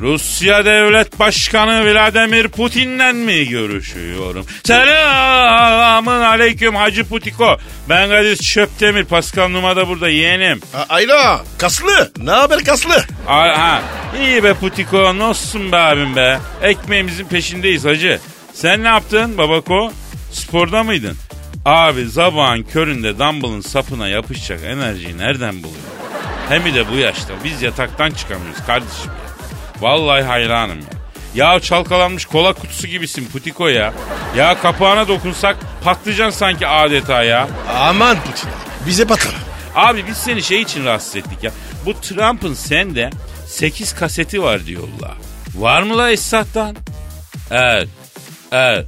Rusya 0.00 0.64
Devlet 0.64 1.18
Başkanı 1.18 1.92
Vladimir 1.94 2.48
Putin'le 2.48 3.12
mi 3.14 3.48
görüşüyorum? 3.48 4.46
Selamın 4.64 6.20
aleyküm 6.20 6.74
Hacı 6.74 7.04
Putiko. 7.04 7.56
Ben 7.88 8.08
Kadir 8.08 8.36
Çöptemir. 8.36 9.04
Pascal 9.04 9.48
Numa 9.48 9.76
da 9.76 9.88
burada 9.88 10.08
yeğenim. 10.08 10.60
A- 10.74 10.94
Ayla 10.94 11.40
kaslı. 11.58 12.12
Ne 12.18 12.30
haber 12.30 12.64
kaslı? 12.64 12.94
Aa, 13.28 13.58
ha, 13.58 13.82
iyi 14.20 14.44
be 14.44 14.54
Putiko. 14.54 15.18
Nasılsın 15.18 15.72
be 15.72 15.76
abim 15.76 16.16
be? 16.16 16.38
Ekmeğimizin 16.62 17.24
peşindeyiz 17.24 17.84
hacı. 17.84 18.20
Sen 18.54 18.82
ne 18.82 18.88
yaptın 18.88 19.38
babako? 19.38 19.92
Sporda 20.32 20.82
mıydın? 20.82 21.16
Abi 21.64 22.10
sabahın 22.10 22.62
köründe 22.62 23.18
dumbbell'ın 23.18 23.60
sapına 23.60 24.08
yapışacak 24.08 24.60
enerjiyi 24.64 25.18
nereden 25.18 25.56
buluyor? 25.62 25.78
Hem 26.48 26.74
de 26.74 26.90
bu 26.92 26.96
yaşta 26.96 27.32
biz 27.44 27.62
yataktan 27.62 28.10
çıkamıyoruz 28.10 28.66
kardeşim. 28.66 29.10
Vallahi 29.84 30.22
hayranım 30.22 30.78
ya. 30.78 30.86
Ya 31.34 31.60
çalkalanmış 31.60 32.26
kola 32.26 32.52
kutusu 32.52 32.86
gibisin 32.86 33.26
Putiko 33.26 33.68
ya. 33.68 33.92
Ya 34.36 34.60
kapağına 34.60 35.08
dokunsak 35.08 35.56
patlayacaksın 35.84 36.38
sanki 36.38 36.66
adeta 36.66 37.22
ya. 37.22 37.48
Aman 37.78 38.16
Putin. 38.20 38.50
Bize 38.86 39.08
bakalım. 39.08 39.38
Abi 39.74 40.06
biz 40.06 40.16
seni 40.16 40.42
şey 40.42 40.62
için 40.62 40.84
rahatsız 40.84 41.16
ettik 41.16 41.42
ya. 41.42 41.50
Bu 41.86 42.00
Trump'ın 42.00 42.54
sende 42.54 43.10
8 43.46 43.94
kaseti 43.94 44.42
var 44.42 44.66
diyorlar. 44.66 45.14
Var 45.54 45.82
mı 45.82 45.98
la 45.98 46.10
Esat'tan? 46.10 46.76
Evet. 47.50 47.88
Evet. 48.52 48.86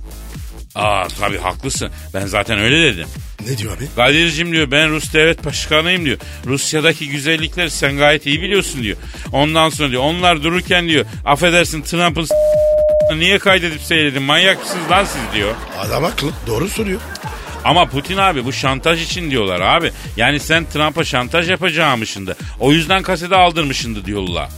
Aa 0.75 1.09
tabii 1.21 1.39
haklısın. 1.39 1.91
Ben 2.15 2.27
zaten 2.27 2.59
öyle 2.59 2.83
dedim. 2.83 3.09
Ne 3.41 3.59
diyor 3.59 3.77
abi? 3.77 3.89
Kadir'cim 3.97 4.53
diyor 4.53 4.71
ben 4.71 4.91
Rus 4.91 5.13
devlet 5.13 5.45
başkanıyım 5.45 6.05
diyor. 6.05 6.19
Rusya'daki 6.47 7.09
güzellikleri 7.09 7.71
sen 7.71 7.97
gayet 7.97 8.27
iyi 8.27 8.43
biliyorsun 8.43 8.83
diyor. 8.83 8.97
Ondan 9.33 9.69
sonra 9.69 9.91
diyor 9.91 10.03
onlar 10.03 10.43
dururken 10.43 10.89
diyor 10.89 11.05
affedersin 11.25 11.83
Trump'ın 11.83 12.29
niye 13.19 13.39
kaydedip 13.39 13.81
seyredin 13.81 14.23
manyak 14.23 14.59
mısınız 14.63 14.91
lan 14.91 15.05
siz 15.05 15.35
diyor. 15.35 15.55
Adam 15.79 16.03
haklı. 16.05 16.31
Doğru 16.47 16.69
soruyor. 16.69 17.01
Ama 17.65 17.87
Putin 17.87 18.17
abi 18.17 18.45
bu 18.45 18.53
şantaj 18.53 19.03
için 19.03 19.31
diyorlar 19.31 19.61
abi. 19.61 19.93
Yani 20.17 20.41
sen 20.41 20.65
Trump'a 20.73 21.05
şantaj 21.05 21.51
yapacağımışındı. 21.51 22.37
O 22.61 22.73
yüzden 22.73 23.03
kasete 23.03 23.37
aldırmışındı 23.37 24.05
diyorlar. 24.05 24.49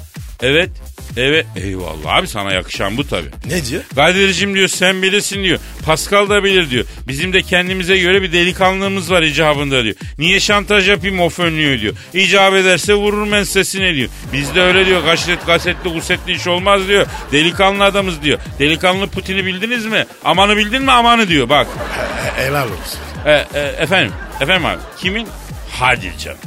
Evet. 0.43 0.71
Evet. 1.19 1.47
Eyvallah 1.57 2.15
abi 2.15 2.29
sana 2.29 2.53
yakışan 2.53 2.97
bu 2.97 3.09
tabii. 3.09 3.29
Ne 3.47 3.65
diyor? 3.65 3.83
Kadir'cim 3.95 4.55
diyor 4.55 4.69
sen 4.69 5.03
bilirsin 5.03 5.43
diyor. 5.43 5.59
Pascal 5.85 6.29
da 6.29 6.45
bilir 6.45 6.71
diyor. 6.71 6.85
Bizim 7.09 7.33
de 7.33 7.43
kendimize 7.43 7.99
göre 7.99 8.23
bir 8.23 8.33
delikanlılığımız 8.33 9.11
var 9.11 9.23
icabında 9.23 9.85
diyor. 9.85 9.95
Niye 10.19 10.41
şantaj 10.41 10.89
yapayım 10.89 11.21
o 11.21 11.29
fönlüyor 11.29 11.81
diyor. 11.81 11.95
İcap 12.15 12.55
ederse 12.55 12.95
vururum 12.95 13.33
ben 13.33 13.43
sesine 13.43 13.95
diyor. 13.95 14.09
Bizde 14.33 14.61
öyle 14.63 14.87
diyor 14.87 15.05
kaşet 15.05 15.47
kasetli 15.47 15.91
gusetli 15.91 16.33
iş 16.33 16.47
olmaz 16.47 16.89
diyor. 16.89 17.07
Delikanlı 17.33 17.85
adamız 17.85 18.23
diyor. 18.23 18.39
Delikanlı 18.59 19.07
Putin'i 19.07 19.47
bildiniz 19.47 19.87
mi? 19.87 20.07
Amanı 20.25 20.57
bildin 20.57 20.83
mi 20.83 20.93
amanı 20.93 21.29
diyor 21.29 21.49
bak. 21.49 21.67
Helal 22.37 22.67
olsun. 22.67 23.01
E, 23.27 23.33
e, 23.55 23.61
efendim, 23.61 24.13
efendim 24.41 24.67
abi. 24.67 24.79
Kimin? 24.99 25.29
Hadi 25.73 26.13
canım. 26.19 26.39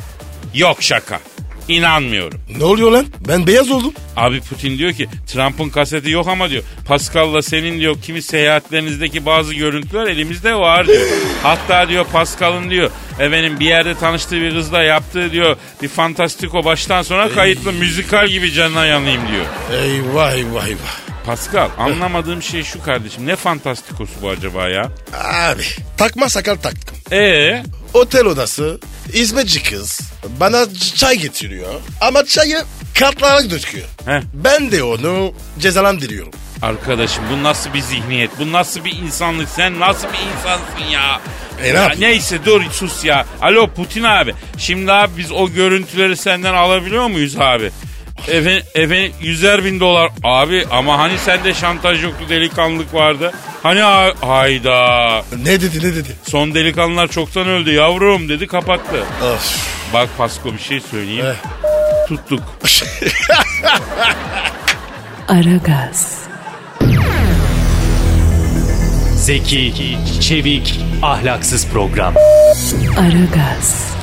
Yok 0.53 0.83
şaka. 0.83 1.19
İnanmıyorum. 1.67 2.41
Ne 2.57 2.63
oluyor 2.63 2.91
lan? 2.91 3.05
Ben 3.27 3.47
beyaz 3.47 3.71
oldum. 3.71 3.93
Abi 4.15 4.41
Putin 4.41 4.77
diyor 4.77 4.93
ki 4.93 5.07
Trump'ın 5.27 5.69
kaseti 5.69 6.09
yok 6.09 6.27
ama 6.27 6.49
diyor 6.49 6.63
Pascal'la 6.87 7.41
senin 7.41 7.79
diyor 7.79 7.95
kimi 8.01 8.21
seyahatlerinizdeki 8.21 9.25
bazı 9.25 9.53
görüntüler 9.53 10.07
elimizde 10.07 10.55
var 10.55 10.87
diyor. 10.87 11.01
Hatta 11.43 11.89
diyor 11.89 12.05
Pascal'ın 12.13 12.69
diyor 12.69 12.89
efendim 13.19 13.59
bir 13.59 13.65
yerde 13.65 13.95
tanıştığı 13.95 14.41
bir 14.41 14.51
kızla 14.51 14.83
yaptığı 14.83 15.31
diyor 15.31 15.55
bir 15.81 15.87
fantastiko 15.87 16.65
baştan 16.65 17.01
sona 17.01 17.29
kayıtlı 17.29 17.73
müzikal 17.73 18.27
gibi 18.27 18.51
canına 18.51 18.85
yanayım 18.85 19.21
diyor. 19.31 19.45
Eyvah 19.83 20.31
eyvah 20.33 20.67
eyvah. 20.67 21.11
Pascal 21.25 21.69
anlamadığım 21.77 22.41
şey 22.41 22.63
şu 22.63 22.83
kardeşim 22.83 23.27
ne 23.27 23.35
fantastikosu 23.35 24.11
bu 24.21 24.29
acaba 24.29 24.69
ya? 24.69 24.91
Abi 25.23 25.63
takma 25.97 26.29
sakal 26.29 26.55
taktım. 26.55 26.97
Ee 27.11 27.63
Otel 27.93 28.25
odası, 28.25 28.79
hizmetçi 29.13 29.63
kız 29.63 30.01
bana 30.39 30.65
çay 30.95 31.17
getiriyor. 31.17 31.73
Ama 32.01 32.25
çayı 32.25 32.63
kartlara 32.99 33.49
döküyor. 33.49 33.87
Heh. 34.05 34.21
Ben 34.33 34.71
de 34.71 34.83
onu 34.83 35.33
cezalandırıyorum. 35.59 36.31
Arkadaşım 36.61 37.23
bu 37.31 37.43
nasıl 37.43 37.73
bir 37.73 37.81
zihniyet? 37.81 38.31
Bu 38.39 38.51
nasıl 38.51 38.85
bir 38.85 38.97
insanlık? 38.97 39.49
Sen 39.49 39.79
nasıl 39.79 40.07
bir 40.07 40.19
insansın 40.37 40.91
ya? 40.91 41.21
E, 41.63 41.73
ne 41.73 41.77
Ya 41.77 41.93
neyse 41.99 42.45
dur 42.45 42.61
sus 42.71 43.05
ya. 43.05 43.25
Alo 43.41 43.67
Putin 43.67 44.03
abi. 44.03 44.33
Şimdi 44.57 44.91
abi 44.91 45.11
biz 45.17 45.31
o 45.31 45.49
görüntüleri 45.49 46.17
senden 46.17 46.53
alabiliyor 46.53 47.07
muyuz 47.07 47.35
abi? 47.39 47.71
Efendim, 48.27 48.63
efendim 48.75 49.11
yüzer 49.21 49.65
bin 49.65 49.79
dolar. 49.79 50.11
Abi 50.23 50.65
ama 50.71 50.97
hani 50.99 51.17
sende 51.17 51.53
şantaj 51.53 52.03
yoktu 52.03 52.25
delikanlılık 52.29 52.93
vardı. 52.93 53.31
Hani 53.63 53.79
ha- 53.79 54.13
hayda. 54.21 55.23
Ne 55.43 55.61
dedi 55.61 55.77
ne 55.79 55.95
dedi? 55.95 56.09
Son 56.29 56.53
delikanlılar 56.53 57.07
çoktan 57.07 57.47
öldü 57.47 57.71
yavrum 57.73 58.29
dedi 58.29 58.47
kapattı. 58.47 59.03
Of. 59.33 59.67
Bak 59.93 60.09
Pasko 60.17 60.53
bir 60.53 60.59
şey 60.59 60.79
söyleyeyim. 60.81 61.25
Eh. 61.25 61.35
Tuttuk. 62.07 62.43
Aragaz, 65.27 66.17
Zeki, 69.15 69.97
çevik, 70.21 70.79
ahlaksız 71.03 71.67
program. 71.67 72.13
Aragaz, 72.97 73.93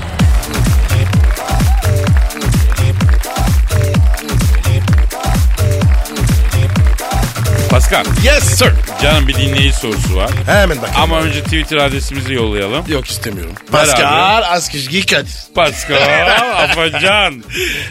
Pascal. 7.79 8.05
Yes 8.25 8.45
sir. 8.59 8.73
Canım 9.03 9.29
bir 9.29 9.35
dinleyici 9.35 9.77
sorusu 9.77 10.17
var. 10.17 10.31
Hemen 10.47 10.83
bak. 10.83 10.91
Ama 10.99 11.21
önce 11.21 11.43
Twitter 11.43 11.77
adresimizi 11.77 12.35
yollayalım. 12.35 12.85
Yok 12.89 13.07
istemiyorum. 13.07 13.53
Pascal 13.73 14.43
Askışgi 14.43 15.07
Kadir. 15.07 15.33
Pascal, 15.55 15.97
Afacan. 16.65 17.45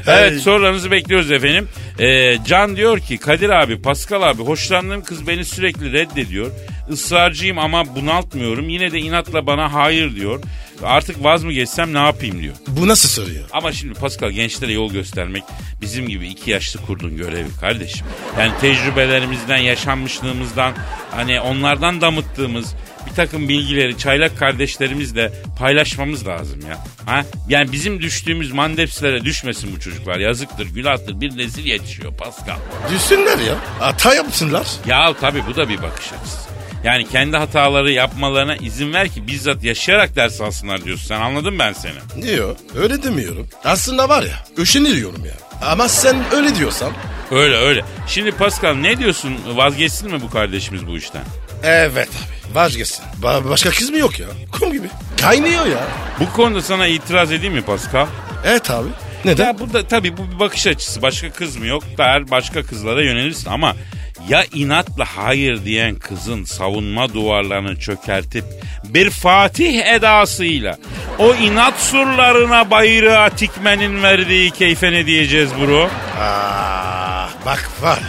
Evet 0.08 0.41
sorularınızı 0.41 0.91
bekliyoruz 0.91 1.32
efendim. 1.32 1.70
Ee, 2.00 2.38
Can 2.46 2.75
diyor 2.75 3.00
ki 3.00 3.17
Kadir 3.17 3.50
abi, 3.50 3.82
Pascal 3.82 4.22
abi 4.22 4.44
hoşlandığım 4.44 5.03
kız 5.03 5.27
beni 5.27 5.46
sürekli 5.46 5.94
reddediyor. 5.94 6.51
Israrcıyım 6.89 7.60
ama 7.60 7.96
bunaltmıyorum. 7.96 8.70
Yine 8.70 8.91
de 8.91 9.00
inatla 9.00 9.48
bana 9.48 9.74
hayır 9.74 10.15
diyor. 10.15 10.44
Artık 10.84 11.24
vaz 11.24 11.44
mı 11.44 11.53
geçsem 11.53 11.94
ne 11.94 11.98
yapayım 11.98 12.41
diyor. 12.41 12.56
Bu 12.67 12.88
nasıl 12.88 13.10
soruyor? 13.10 13.44
Ama 13.51 13.72
şimdi 13.72 13.94
Pascal 13.94 14.29
gençlere 14.32 14.74
yol 14.74 14.91
göstermek 14.91 15.44
bizim 15.82 16.08
gibi 16.08 16.27
iki 16.27 16.51
yaşlı 16.51 16.86
kurdun 16.86 17.17
görevi 17.17 17.48
kardeşim. 17.62 18.08
Yani 18.39 18.51
tecrübelerimizden, 18.62 19.58
yaşanmışlığımızdan 19.58 20.74
hani 21.12 21.41
onlardan 21.41 22.01
damıttığımız 22.01 22.75
bir 23.10 23.15
takım 23.15 23.50
bilgileri 23.50 23.98
çaylak 23.98 24.38
kardeşlerimizle 24.39 25.32
paylaşmamız 25.60 26.27
lazım 26.27 26.60
ya. 26.70 26.86
Ha? 27.06 27.25
Yani 27.50 27.72
bizim 27.72 28.01
düştüğümüz 28.01 28.51
mandepslere 28.51 29.25
düşmesin 29.25 29.75
bu 29.75 29.79
çocuklar. 29.79 30.20
Yazıktır, 30.20 30.65
günahtır. 30.65 31.22
Bir 31.22 31.38
nesil 31.38 31.65
yetişiyor 31.65 32.13
Pascal. 32.17 32.58
Düşsünler 32.91 33.38
ya. 33.39 33.56
Hata 33.79 34.15
yapsınlar. 34.15 34.67
Ya 34.88 35.13
tabii 35.22 35.44
bu 35.48 35.56
da 35.56 35.70
bir 35.70 35.82
bakış 35.82 36.06
açısı. 36.13 36.48
Yani 36.84 37.07
kendi 37.10 37.38
hataları 37.38 37.91
yapmalarına 37.91 38.55
izin 38.55 38.93
ver 38.93 39.10
ki 39.10 39.27
bizzat 39.27 39.63
yaşayarak 39.63 40.15
ders 40.15 40.41
alsınlar 40.41 40.84
diyorsun. 40.86 41.07
Sen 41.07 41.22
anladın 41.22 41.60
ben 41.60 41.74
seni. 41.74 42.24
Diyor. 42.24 42.55
Öyle 42.75 43.03
demiyorum. 43.03 43.48
Aslında 43.65 44.10
var 44.10 44.24
ya. 44.24 44.46
Üşeniyorum 44.57 45.25
ya. 45.25 45.34
Ama 45.72 45.88
sen 45.89 46.15
öyle 46.31 46.55
diyorsan. 46.55 46.91
Öyle 47.31 47.55
öyle. 47.55 47.84
Şimdi 48.07 48.31
Pascal 48.31 48.74
ne 48.74 48.98
diyorsun? 49.00 49.38
Vazgeçsin 49.55 50.12
mi 50.12 50.22
bu 50.22 50.29
kardeşimiz 50.29 50.88
bu 50.88 50.98
işten? 50.98 51.24
Evet 51.63 52.10
abi. 52.10 52.55
Vazgeçsin. 52.55 53.03
Ba- 53.22 53.50
başka 53.50 53.69
kız 53.69 53.89
mı 53.89 53.98
yok 53.98 54.19
ya? 54.19 54.27
Kum 54.60 54.72
gibi. 54.74 54.88
Kaynıyor 55.22 55.65
ya. 55.65 55.88
Bu 56.19 56.34
konuda 56.34 56.62
sana 56.62 56.88
itiraz 56.88 57.31
edeyim 57.31 57.53
mi 57.53 57.62
Pascal? 57.62 58.07
Evet 58.46 58.72
abi. 58.72 58.88
Neden? 59.25 59.46
Ya 59.46 59.60
bu 59.60 59.74
da 59.74 59.88
tabii 59.88 60.17
bu 60.17 60.31
bir 60.31 60.39
bakış 60.39 60.67
açısı. 60.67 61.01
Başka 61.01 61.29
kız 61.31 61.55
mı 61.57 61.65
yok 61.67 61.84
der 61.98 62.31
başka 62.31 62.63
kızlara 62.63 63.03
yönelirsin 63.03 63.50
ama 63.50 63.75
ya 64.29 64.45
inatla 64.53 65.05
hayır 65.15 65.65
diyen 65.65 65.95
kızın 65.95 66.43
savunma 66.43 67.13
duvarlarını 67.13 67.79
çökertip 67.79 68.45
bir 68.83 69.09
fatih 69.09 69.86
edasıyla 69.86 70.77
o 71.19 71.36
inat 71.36 71.79
surlarına 71.79 72.71
bayrağı 72.71 73.29
tikmenin 73.29 74.03
verdiği 74.03 74.51
keyfe 74.51 74.91
ne 74.91 75.05
diyeceğiz 75.05 75.50
bro? 75.62 75.89
Aa, 76.21 77.27
bak 77.45 77.69
var. 77.81 78.00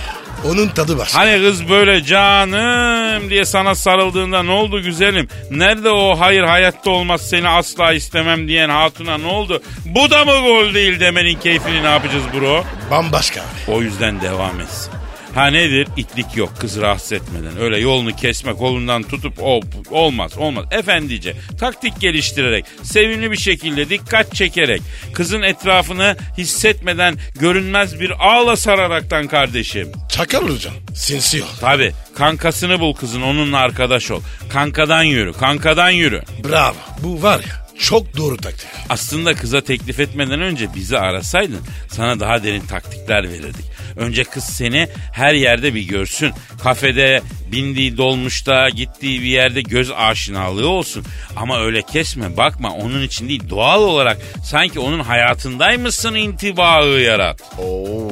Onun 0.45 0.69
tadı 0.69 0.99
var. 0.99 1.11
Hani 1.15 1.41
kız 1.43 1.69
böyle 1.69 2.05
canım 2.05 3.31
diye 3.31 3.45
sana 3.45 3.75
sarıldığında 3.75 4.43
ne 4.43 4.51
oldu 4.51 4.83
güzelim? 4.83 5.29
Nerede 5.51 5.91
o 5.91 6.21
hayır 6.21 6.43
hayatta 6.43 6.91
olmaz 6.91 7.21
seni 7.29 7.49
asla 7.49 7.93
istemem 7.93 8.49
diyen 8.49 8.69
hatuna 8.69 9.19
ne 9.19 9.27
oldu? 9.27 9.63
Bu 9.85 10.11
da 10.11 10.25
mı 10.25 10.33
gol 10.41 10.75
değil 10.75 11.01
demenin 11.01 11.39
keyfini 11.39 11.83
ne 11.83 11.91
yapacağız 11.91 12.25
bro? 12.35 12.65
Bambaşka 12.91 13.41
abi. 13.41 13.73
O 13.77 13.83
yüzden 13.83 14.21
devam 14.21 14.61
etsin. 14.61 14.93
Ha 15.35 15.47
nedir? 15.47 15.89
İtlik 15.97 16.37
yok 16.37 16.53
kızı 16.61 16.83
rahatsız 16.83 17.13
etmeden. 17.13 17.61
Öyle 17.61 17.79
yolunu 17.79 18.17
kesme 18.17 18.53
kolundan 18.53 19.03
tutup 19.03 19.39
hop 19.39 19.65
olmaz 19.91 20.39
olmaz. 20.39 20.65
Efendice 20.71 21.35
taktik 21.61 22.01
geliştirerek 22.01 22.65
sevimli 22.83 23.31
bir 23.31 23.37
şekilde 23.37 23.89
dikkat 23.89 24.35
çekerek 24.35 24.83
kızın 25.15 25.43
etrafını 25.43 26.17
hissetmeden 26.39 27.17
görünmez 27.41 28.01
bir 28.01 28.11
ağla 28.19 28.57
sararaktan 28.57 29.27
kardeşim. 29.29 29.93
Çakal 30.09 30.43
olacaksın. 30.43 30.83
Sinsi 30.95 31.43
ol. 31.43 31.47
Tabi 31.61 31.93
kankasını 32.17 32.81
bul 32.81 32.95
kızın 32.95 33.23
onunla 33.23 33.59
arkadaş 33.59 34.11
ol. 34.11 34.21
Kankadan 34.49 35.03
yürü 35.03 35.33
kankadan 35.33 35.91
yürü. 35.91 36.23
Bravo. 36.45 36.77
Bu 37.03 37.23
var 37.23 37.39
ya. 37.39 37.69
Çok 37.79 38.17
doğru 38.17 38.37
taktik. 38.37 38.67
Aslında 38.89 39.35
kıza 39.35 39.61
teklif 39.61 40.01
etmeden 40.01 40.41
önce 40.41 40.75
bizi 40.75 40.99
arasaydın 40.99 41.61
sana 41.89 42.21
daha 42.21 42.43
derin 42.43 42.61
taktikler 42.61 43.29
verirdik. 43.29 43.65
Önce 43.99 44.25
kız 44.25 44.45
seni 44.45 44.89
her 45.13 45.35
yerde 45.35 45.75
bir 45.75 45.83
görsün. 45.83 46.33
Kafede, 46.63 47.23
bindiği 47.53 47.97
dolmuşta, 47.97 48.69
gittiği 48.69 49.23
bir 49.23 49.27
yerde 49.27 49.63
göz 49.63 49.91
aşinalığı 49.91 50.69
olsun. 50.69 51.05
Ama 51.37 51.61
öyle 51.61 51.83
kesme 51.83 52.37
bakma 52.37 52.73
onun 52.73 53.03
için 53.03 53.29
değil 53.29 53.43
doğal 53.51 53.83
olarak 53.83 54.19
sanki 54.45 54.81
onun 54.81 55.01
hayatındaymışsın 55.01 56.15
intibağı 56.15 57.01
yarat. 57.01 57.43
Oo 57.59 58.09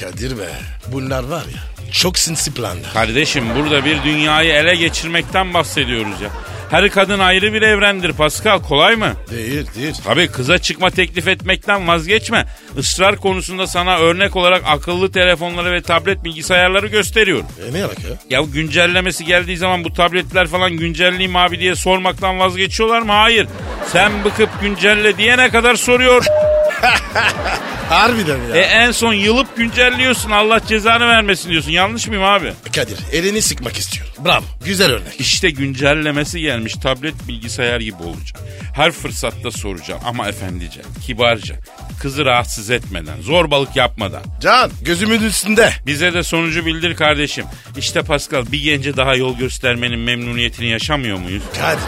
Kadir 0.00 0.38
be. 0.38 0.48
Bunlar 0.92 1.24
var 1.24 1.44
ya. 1.54 1.92
Çok 1.92 2.18
sinsi 2.18 2.54
planlar. 2.54 2.92
Kardeşim 2.92 3.44
burada 3.56 3.84
bir 3.84 4.02
dünyayı 4.02 4.52
ele 4.52 4.74
geçirmekten 4.74 5.54
bahsediyoruz 5.54 6.20
ya. 6.20 6.30
Her 6.70 6.90
kadın 6.90 7.18
ayrı 7.18 7.52
bir 7.52 7.62
evrendir 7.62 8.12
Pascal 8.12 8.62
kolay 8.62 8.96
mı? 8.96 9.12
Değil 9.30 9.66
değil. 9.78 9.94
Tabii 10.04 10.28
kıza 10.28 10.58
çıkma 10.58 10.90
teklif 10.90 11.28
etmekten 11.28 11.88
vazgeçme. 11.88 12.46
Israr 12.78 13.16
konusunda 13.16 13.66
sana 13.66 13.98
örnek 13.98 14.36
olarak 14.36 14.62
akıllı 14.66 15.12
telefonları 15.12 15.72
ve 15.72 15.82
tablet 15.82 16.24
bilgisayarları 16.24 16.86
gösteriyorum. 16.86 17.46
E 17.68 17.72
ne 17.72 17.84
alaka? 17.84 18.02
Ya 18.30 18.40
güncellemesi 18.52 19.24
geldiği 19.24 19.56
zaman 19.56 19.84
bu 19.84 19.92
tabletler 19.92 20.46
falan 20.46 20.72
güncelleyeyim 20.72 21.36
abi 21.36 21.60
diye 21.60 21.74
sormaktan 21.74 22.38
vazgeçiyorlar 22.38 23.02
mı? 23.02 23.12
Hayır. 23.12 23.46
Sen 23.92 24.24
bıkıp 24.24 24.50
güncelle 24.62 25.16
diyene 25.18 25.48
kadar 25.50 25.74
soruyor. 25.74 26.24
Harbiden 27.88 28.38
ya. 28.48 28.56
e 28.56 28.60
en 28.60 28.90
son 28.90 29.12
yılıp 29.12 29.56
güncelliyorsun 29.56 30.30
Allah 30.30 30.60
cezanı 30.66 31.08
vermesin 31.08 31.50
diyorsun. 31.50 31.70
Yanlış 31.70 32.08
mıyım 32.08 32.24
abi? 32.24 32.52
Kadir 32.74 32.98
elini 33.12 33.42
sıkmak 33.42 33.76
istiyorum. 33.76 34.12
Bravo. 34.24 34.44
Güzel 34.64 34.90
örnek. 34.92 35.20
İşte 35.20 35.50
güncellemesi 35.50 36.40
gelmiş 36.40 36.74
tablet 36.74 37.28
bilgisayar 37.28 37.80
gibi 37.80 38.02
olacak. 38.02 38.40
Her 38.74 38.92
fırsatta 38.92 39.50
soracağım 39.50 40.00
ama 40.04 40.28
efendice, 40.28 40.80
kibarca, 41.06 41.54
kızı 42.02 42.24
rahatsız 42.24 42.70
etmeden, 42.70 43.20
zorbalık 43.20 43.76
yapmadan. 43.76 44.22
Can 44.40 44.70
gözümün 44.82 45.22
üstünde. 45.22 45.72
Bize 45.86 46.14
de 46.14 46.22
sonucu 46.22 46.66
bildir 46.66 46.96
kardeşim. 46.96 47.44
İşte 47.76 48.02
Pascal 48.02 48.52
bir 48.52 48.62
gence 48.62 48.96
daha 48.96 49.14
yol 49.14 49.38
göstermenin 49.38 49.98
memnuniyetini 50.00 50.66
yaşamıyor 50.66 51.18
muyuz? 51.18 51.42
Kadir 51.60 51.84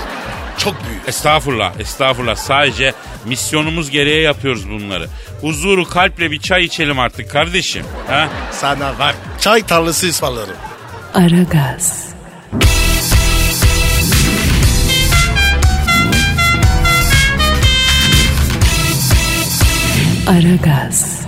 çok 0.65 0.75
büyük. 0.89 1.09
Estağfurullah, 1.09 1.81
estağfurullah. 1.81 2.37
Sadece 2.37 2.93
misyonumuz 3.25 3.91
gereği 3.91 4.23
yapıyoruz 4.23 4.71
bunları. 4.71 5.09
Huzuru 5.41 5.89
kalple 5.89 6.31
bir 6.31 6.41
çay 6.41 6.65
içelim 6.65 6.99
artık 6.99 7.31
kardeşim. 7.31 7.85
Ha? 8.09 8.29
Sana 8.53 8.93
bak 8.99 9.15
çay 9.41 9.63
tarlası 9.67 10.09
ısmarlarım. 10.09 10.57
Aragaz. 11.15 12.11
Aragaz. 20.29 21.20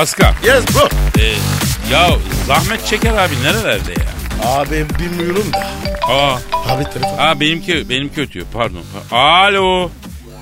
Pascal, 0.00 0.32
Yes 0.44 0.64
bro. 0.74 0.88
e, 1.20 1.26
ya 1.92 2.08
Zahmet 2.46 2.86
Çeker 2.86 3.10
abi 3.12 3.34
nerelerde 3.44 3.90
ya? 3.92 4.06
Abi 4.50 4.84
bilmiyorum 4.98 5.44
da. 5.52 5.58
Aa, 6.12 6.34
Abi 6.68 6.84
telefon. 6.84 7.18
aa 7.18 7.40
benimki 7.40 7.88
benimki 7.88 8.20
ötüyor 8.20 8.46
pardon. 8.52 8.82
Alo. 9.10 9.90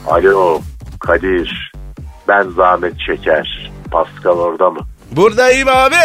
Alo 0.07 0.61
Kadir. 1.01 1.73
Ben 2.29 2.42
Zahmet 2.57 3.01
Çeker. 3.01 3.71
Pascal 3.90 4.38
orada 4.38 4.71
mı? 4.71 4.81
Buradayım 5.11 5.68
abi. 5.68 5.97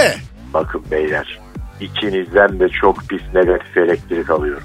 Bakın 0.54 0.84
beyler. 0.92 1.40
İkinizden 1.82 2.60
de 2.60 2.70
çok 2.70 3.04
pis 3.10 3.22
negatif 3.34 3.78
elektrik 3.78 4.30
alıyorum. 4.30 4.64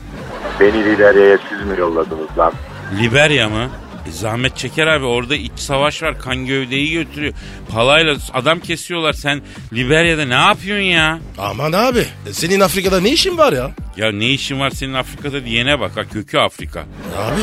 Beni 0.61 0.85
Liberya'ya 0.85 1.39
siz 1.49 1.67
mi 1.67 1.79
yolladınız 1.79 2.39
lan? 2.39 2.53
Liberya 3.01 3.49
mı? 3.49 3.69
E, 4.07 4.11
Zahmet 4.11 4.57
Çeker 4.57 4.87
abi 4.87 5.05
orada 5.05 5.37
iç 5.37 5.53
savaş 5.57 6.03
var. 6.03 6.19
Kan 6.21 6.47
gövdeyi 6.47 6.93
götürüyor. 6.93 7.35
Palayla 7.73 8.17
adam 8.35 8.61
kesiyorlar. 8.61 9.13
Sen 9.13 9.41
Liberya'da 9.73 10.25
ne 10.25 10.35
yapıyorsun 10.35 10.85
ya? 10.85 11.19
Aman 11.39 11.73
abi. 11.73 12.05
Senin 12.33 12.61
Afrika'da 12.61 13.01
ne 13.01 13.09
işin 13.11 13.39
var 13.39 13.53
ya? 13.53 13.71
Ya 13.97 14.13
ne 14.13 14.27
işin 14.27 14.61
var 14.61 14.71
senin 14.71 14.95
Afrika'da 14.95 15.45
diyene 15.45 15.81
bak 15.81 15.91
ha 15.97 16.05
kökü 16.13 16.39
Afrika. 16.39 16.81
Abi 17.19 17.41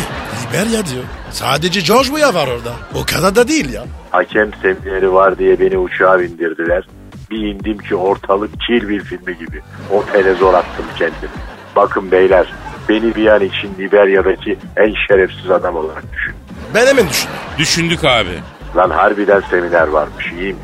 Liberya 0.48 0.86
diyor. 0.86 1.04
Sadece 1.32 1.80
George 1.82 2.08
Weah 2.08 2.34
var 2.34 2.48
orada. 2.48 2.74
O 2.94 3.06
kadar 3.06 3.36
da 3.36 3.48
değil 3.48 3.74
ya. 3.74 3.84
Hakem 4.12 4.52
semineri 4.62 5.14
var 5.14 5.38
diye 5.40 5.60
beni 5.60 5.78
uçağa 5.78 6.20
bindirdiler. 6.20 6.88
Bir 7.32 7.38
indim 7.38 7.78
ki 7.78 7.96
ortalık 7.96 8.52
Kill 8.68 8.90
Bill 8.90 9.00
filmi 9.04 9.38
gibi. 9.38 9.62
Otele 9.92 10.34
zor 10.36 10.54
attım 10.54 10.86
kendimi. 10.98 11.32
Bakın 11.76 12.12
beyler 12.12 12.54
beni 12.90 13.16
bir 13.16 13.28
an 13.28 13.42
için 13.44 13.70
Liberya'daki 13.80 14.58
en 14.78 14.94
şerefsiz 15.08 15.52
adam 15.52 15.76
olarak 15.76 16.04
düşün. 16.14 16.34
Ben 16.76 16.88
hemen 16.88 17.10
düşündüm. 17.10 17.36
Düşündük 17.58 18.04
abi. 18.04 18.40
Lan 18.76 18.90
harbiden 18.90 19.42
seminer 19.50 19.88
varmış 19.88 20.32
iyi 20.40 20.54
mi? 20.54 20.60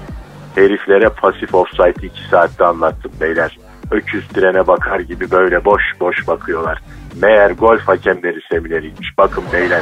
Heriflere 0.56 1.10
pasif 1.10 1.56
offside'ı 1.56 2.06
iki 2.06 2.30
saatte 2.32 2.66
anlattım 2.66 3.12
beyler. 3.22 3.58
Öküz 3.92 4.28
trene 4.28 4.68
bakar 4.68 5.00
gibi 5.00 5.32
böyle 5.32 5.66
boş 5.66 5.82
boş 6.00 6.28
bakıyorlar. 6.28 6.82
Meğer 7.22 7.52
golf 7.52 7.82
hakemleri 7.88 8.40
semineriymiş. 8.52 9.18
Bakın 9.18 9.44
beyler 9.54 9.82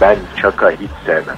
Ben 0.00 0.16
şaka 0.42 0.70
hiç 0.70 0.90
sevmem. 1.06 1.36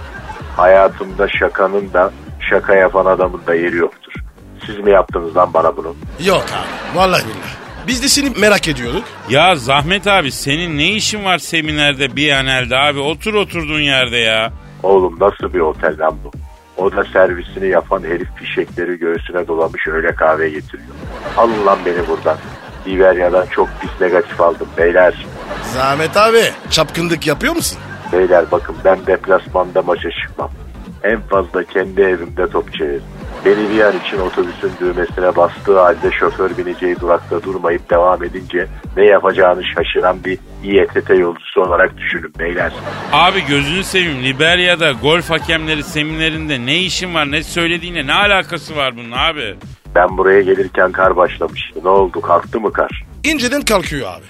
Hayatımda 0.56 1.28
şakanın 1.28 1.92
da 1.92 2.10
şaka 2.50 2.74
yapan 2.74 3.06
adamın 3.06 3.40
da 3.46 3.54
yeri 3.54 3.76
yoktur. 3.76 4.12
Siz 4.66 4.78
mi 4.78 4.90
yaptınız 4.90 5.36
lan 5.36 5.50
bana 5.54 5.76
bunu? 5.76 5.94
Yok 6.26 6.44
abi. 6.52 6.98
Vallahi 6.98 7.24
billahi. 7.24 7.63
Biz 7.86 8.02
de 8.02 8.08
seni 8.08 8.30
merak 8.30 8.68
ediyorduk. 8.68 9.04
Ya 9.30 9.56
Zahmet 9.56 10.06
abi 10.06 10.32
senin 10.32 10.78
ne 10.78 10.88
işin 10.92 11.24
var 11.24 11.38
seminerde 11.38 12.16
Biyanel'de 12.16 12.76
abi? 12.76 12.98
Otur 13.00 13.34
oturduğun 13.34 13.80
yerde 13.80 14.16
ya. 14.16 14.52
Oğlum 14.82 15.16
nasıl 15.20 15.54
bir 15.54 15.60
otel 15.60 15.96
lan 15.98 16.16
bu? 16.24 16.30
Oda 16.82 17.04
servisini 17.04 17.68
yapan 17.68 18.02
herif 18.02 18.28
fişekleri 18.36 18.98
göğsüne 18.98 19.48
dolamış 19.48 19.86
öyle 19.88 20.14
kahve 20.14 20.48
getiriyor. 20.50 20.88
Alın 21.36 21.66
lan 21.66 21.78
beni 21.86 22.08
buradan. 22.08 22.38
Liberya'dan 22.86 23.46
çok 23.46 23.68
pis 23.80 23.90
negatif 24.00 24.40
aldım 24.40 24.68
beyler. 24.78 25.26
Zahmet 25.74 26.16
abi 26.16 26.42
çapkınlık 26.70 27.26
yapıyor 27.26 27.54
musun? 27.56 27.78
Beyler 28.12 28.44
bakın 28.52 28.76
ben 28.84 29.06
deplasmanda 29.06 29.82
maça 29.82 30.10
çıkmam. 30.10 30.50
En 31.04 31.20
fazla 31.20 31.64
kendi 31.64 32.00
evimde 32.00 32.46
top 32.46 32.72
bir 33.70 33.80
an 33.80 33.94
için 34.06 34.18
otobüsün 34.18 34.70
düğmesine 34.80 35.36
bastığı 35.36 35.78
halde 35.78 36.10
şoför 36.10 36.58
bineceği 36.58 37.00
durakta 37.00 37.42
durmayıp 37.42 37.90
devam 37.90 38.24
edince 38.24 38.66
ne 38.96 39.04
yapacağını 39.04 39.62
şaşıran 39.64 40.24
bir 40.24 40.38
İETT 40.64 41.10
yolcusu 41.10 41.60
olarak 41.62 41.96
düşünün 41.96 42.32
beyler. 42.38 42.72
Abi 43.12 43.46
gözünü 43.48 43.84
seveyim 43.84 44.22
Liberya'da 44.24 44.92
golf 44.92 45.30
hakemleri 45.30 45.82
seminerinde 45.82 46.66
ne 46.66 46.78
işin 46.78 47.14
var 47.14 47.30
ne 47.30 47.42
söylediğine 47.42 48.06
ne 48.06 48.14
alakası 48.14 48.76
var 48.76 48.96
bunun 48.96 49.12
abi? 49.12 49.54
Ben 49.94 50.18
buraya 50.18 50.42
gelirken 50.42 50.92
kar 50.92 51.16
başlamıştı. 51.16 51.80
Ne 51.84 51.88
oldu 51.88 52.20
kalktı 52.20 52.60
mı 52.60 52.72
kar? 52.72 53.04
İnceden 53.24 53.62
kalkıyor 53.62 54.08
abi. 54.08 54.24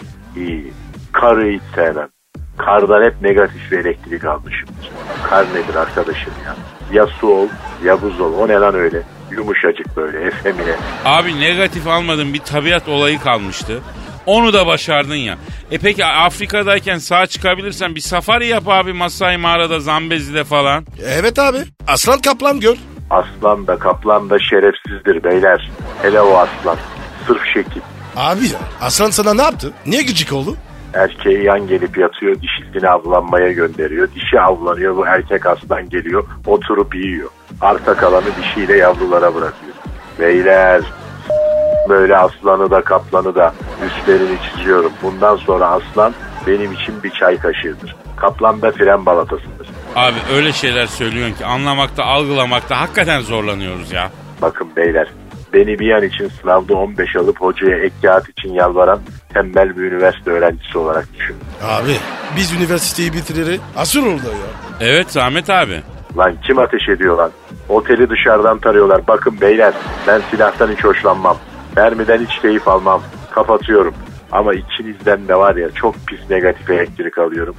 İyi. 0.44 0.72
Karı 1.12 1.50
hiç 1.50 1.62
sevmem. 1.74 2.13
Kardan 2.58 3.04
hep 3.04 3.22
negatif 3.22 3.70
bir 3.72 3.78
elektrik 3.78 4.24
almışımdır. 4.24 4.90
Kar 5.30 5.46
nedir 5.54 5.74
arkadaşım 5.74 6.32
ya? 6.44 6.56
Ya 6.92 7.06
su 7.06 7.28
ol 7.28 7.48
ya 7.84 8.02
buz 8.02 8.20
ol. 8.20 8.32
O 8.38 8.48
ne 8.48 8.52
lan 8.54 8.74
öyle? 8.74 9.02
Yumuşacık 9.30 9.96
böyle 9.96 10.20
efemine. 10.26 10.76
Abi 11.04 11.40
negatif 11.40 11.86
almadığın 11.86 12.34
bir 12.34 12.38
tabiat 12.38 12.88
olayı 12.88 13.20
kalmıştı. 13.20 13.80
Onu 14.26 14.52
da 14.52 14.66
başardın 14.66 15.14
ya. 15.14 15.36
E 15.70 15.78
peki 15.78 16.04
Afrika'dayken 16.04 16.98
sağ 16.98 17.26
çıkabilirsen 17.26 17.94
bir 17.94 18.00
safari 18.00 18.46
yap 18.46 18.62
abi 18.68 18.92
Masai 18.92 19.36
mağarada 19.36 19.80
Zambezi'de 19.80 20.44
falan. 20.44 20.86
Evet 21.06 21.38
abi. 21.38 21.58
Aslan 21.88 22.20
kaplan 22.20 22.60
gör. 22.60 22.76
Aslan 23.10 23.66
da 23.66 23.78
kaplan 23.78 24.30
da 24.30 24.38
şerefsizdir 24.38 25.24
beyler. 25.24 25.70
Hele 26.02 26.20
o 26.20 26.36
aslan. 26.36 26.76
Sırf 27.26 27.44
şekil. 27.54 27.80
Abi 28.16 28.44
ya 28.44 28.58
aslan 28.80 29.10
sana 29.10 29.34
ne 29.34 29.42
yaptı? 29.42 29.72
Niye 29.86 30.02
gıcık 30.02 30.32
oldu? 30.32 30.56
Erkeği 30.94 31.44
yan 31.44 31.66
gelip 31.66 31.98
yatıyor, 31.98 32.36
dişisini 32.40 32.88
avlanmaya 32.88 33.52
gönderiyor. 33.52 34.08
Dişi 34.14 34.40
avlanıyor, 34.40 34.96
bu 34.96 35.06
erkek 35.06 35.46
aslan 35.46 35.88
geliyor, 35.88 36.24
oturup 36.46 36.94
yiyor. 36.94 37.28
Arta 37.60 37.96
kalanı 37.96 38.36
dişiyle 38.42 38.76
yavrulara 38.76 39.34
bırakıyor. 39.34 39.74
Beyler, 40.20 40.82
böyle 41.88 42.16
aslanı 42.16 42.70
da 42.70 42.80
kaplanı 42.80 43.34
da 43.34 43.54
üstlerini 43.86 44.38
çiziyorum. 44.42 44.92
Bundan 45.02 45.36
sonra 45.36 45.66
aslan 45.66 46.14
benim 46.46 46.72
için 46.72 47.02
bir 47.02 47.10
çay 47.10 47.38
kaşığıdır. 47.38 47.96
Kaplan 48.16 48.62
da 48.62 48.70
fren 48.72 49.06
balatasıdır. 49.06 49.68
Abi 49.96 50.16
öyle 50.34 50.52
şeyler 50.52 50.86
söylüyorsun 50.86 51.34
ki 51.34 51.44
anlamakta 51.44 52.04
algılamakta 52.04 52.80
hakikaten 52.80 53.20
zorlanıyoruz 53.20 53.92
ya. 53.92 54.10
Bakın 54.42 54.76
beyler, 54.76 55.08
beni 55.54 55.78
bir 55.78 55.92
an 55.92 56.02
için 56.02 56.28
sınavda 56.42 56.74
15 56.74 57.16
alıp 57.16 57.40
hocaya 57.40 57.76
ek 57.76 57.94
kağıt 58.02 58.28
için 58.28 58.52
yalvaran 58.52 59.00
tembel 59.34 59.76
bir 59.76 59.82
üniversite 59.82 60.30
öğrencisi 60.30 60.78
olarak 60.78 61.14
düşünün. 61.14 61.38
Abi 61.62 61.96
biz 62.36 62.52
üniversiteyi 62.52 63.12
bitiriri 63.12 63.60
asır 63.76 64.02
oldu 64.02 64.22
ya. 64.26 64.48
Evet 64.80 65.10
Zahmet 65.10 65.50
abi. 65.50 65.82
Lan 66.16 66.34
kim 66.46 66.58
ateş 66.58 66.88
ediyor 66.88 67.16
lan? 67.16 67.30
Oteli 67.68 68.10
dışarıdan 68.10 68.58
tarıyorlar. 68.58 69.06
Bakın 69.08 69.40
beyler 69.40 69.74
ben 70.06 70.20
silahtan 70.30 70.72
hiç 70.72 70.84
hoşlanmam. 70.84 71.36
Mermiden 71.76 72.26
hiç 72.26 72.38
keyif 72.42 72.68
almam. 72.68 73.02
Kapatıyorum. 73.30 73.94
Ama 74.32 74.54
ikinizden 74.54 75.28
de 75.28 75.34
var 75.36 75.56
ya 75.56 75.70
çok 75.70 75.94
pis 76.06 76.30
negatif 76.30 76.70
elektrik 76.70 77.18
alıyorum. 77.18 77.54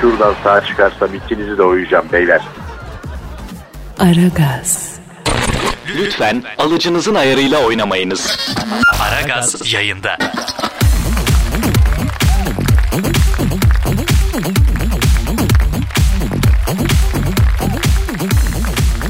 Şuradan 0.00 0.34
sağ 0.44 0.60
çıkarsam 0.64 1.14
ikinizi 1.14 1.58
de 1.58 1.62
uyuyacağım 1.62 2.06
beyler. 2.12 2.40
Aragaz, 3.98 4.97
Lütfen 5.96 6.42
alıcınızın 6.58 7.14
ayarıyla 7.14 7.58
oynamayınız. 7.58 8.38
Aragaz 9.00 9.72
yayında. 9.72 10.18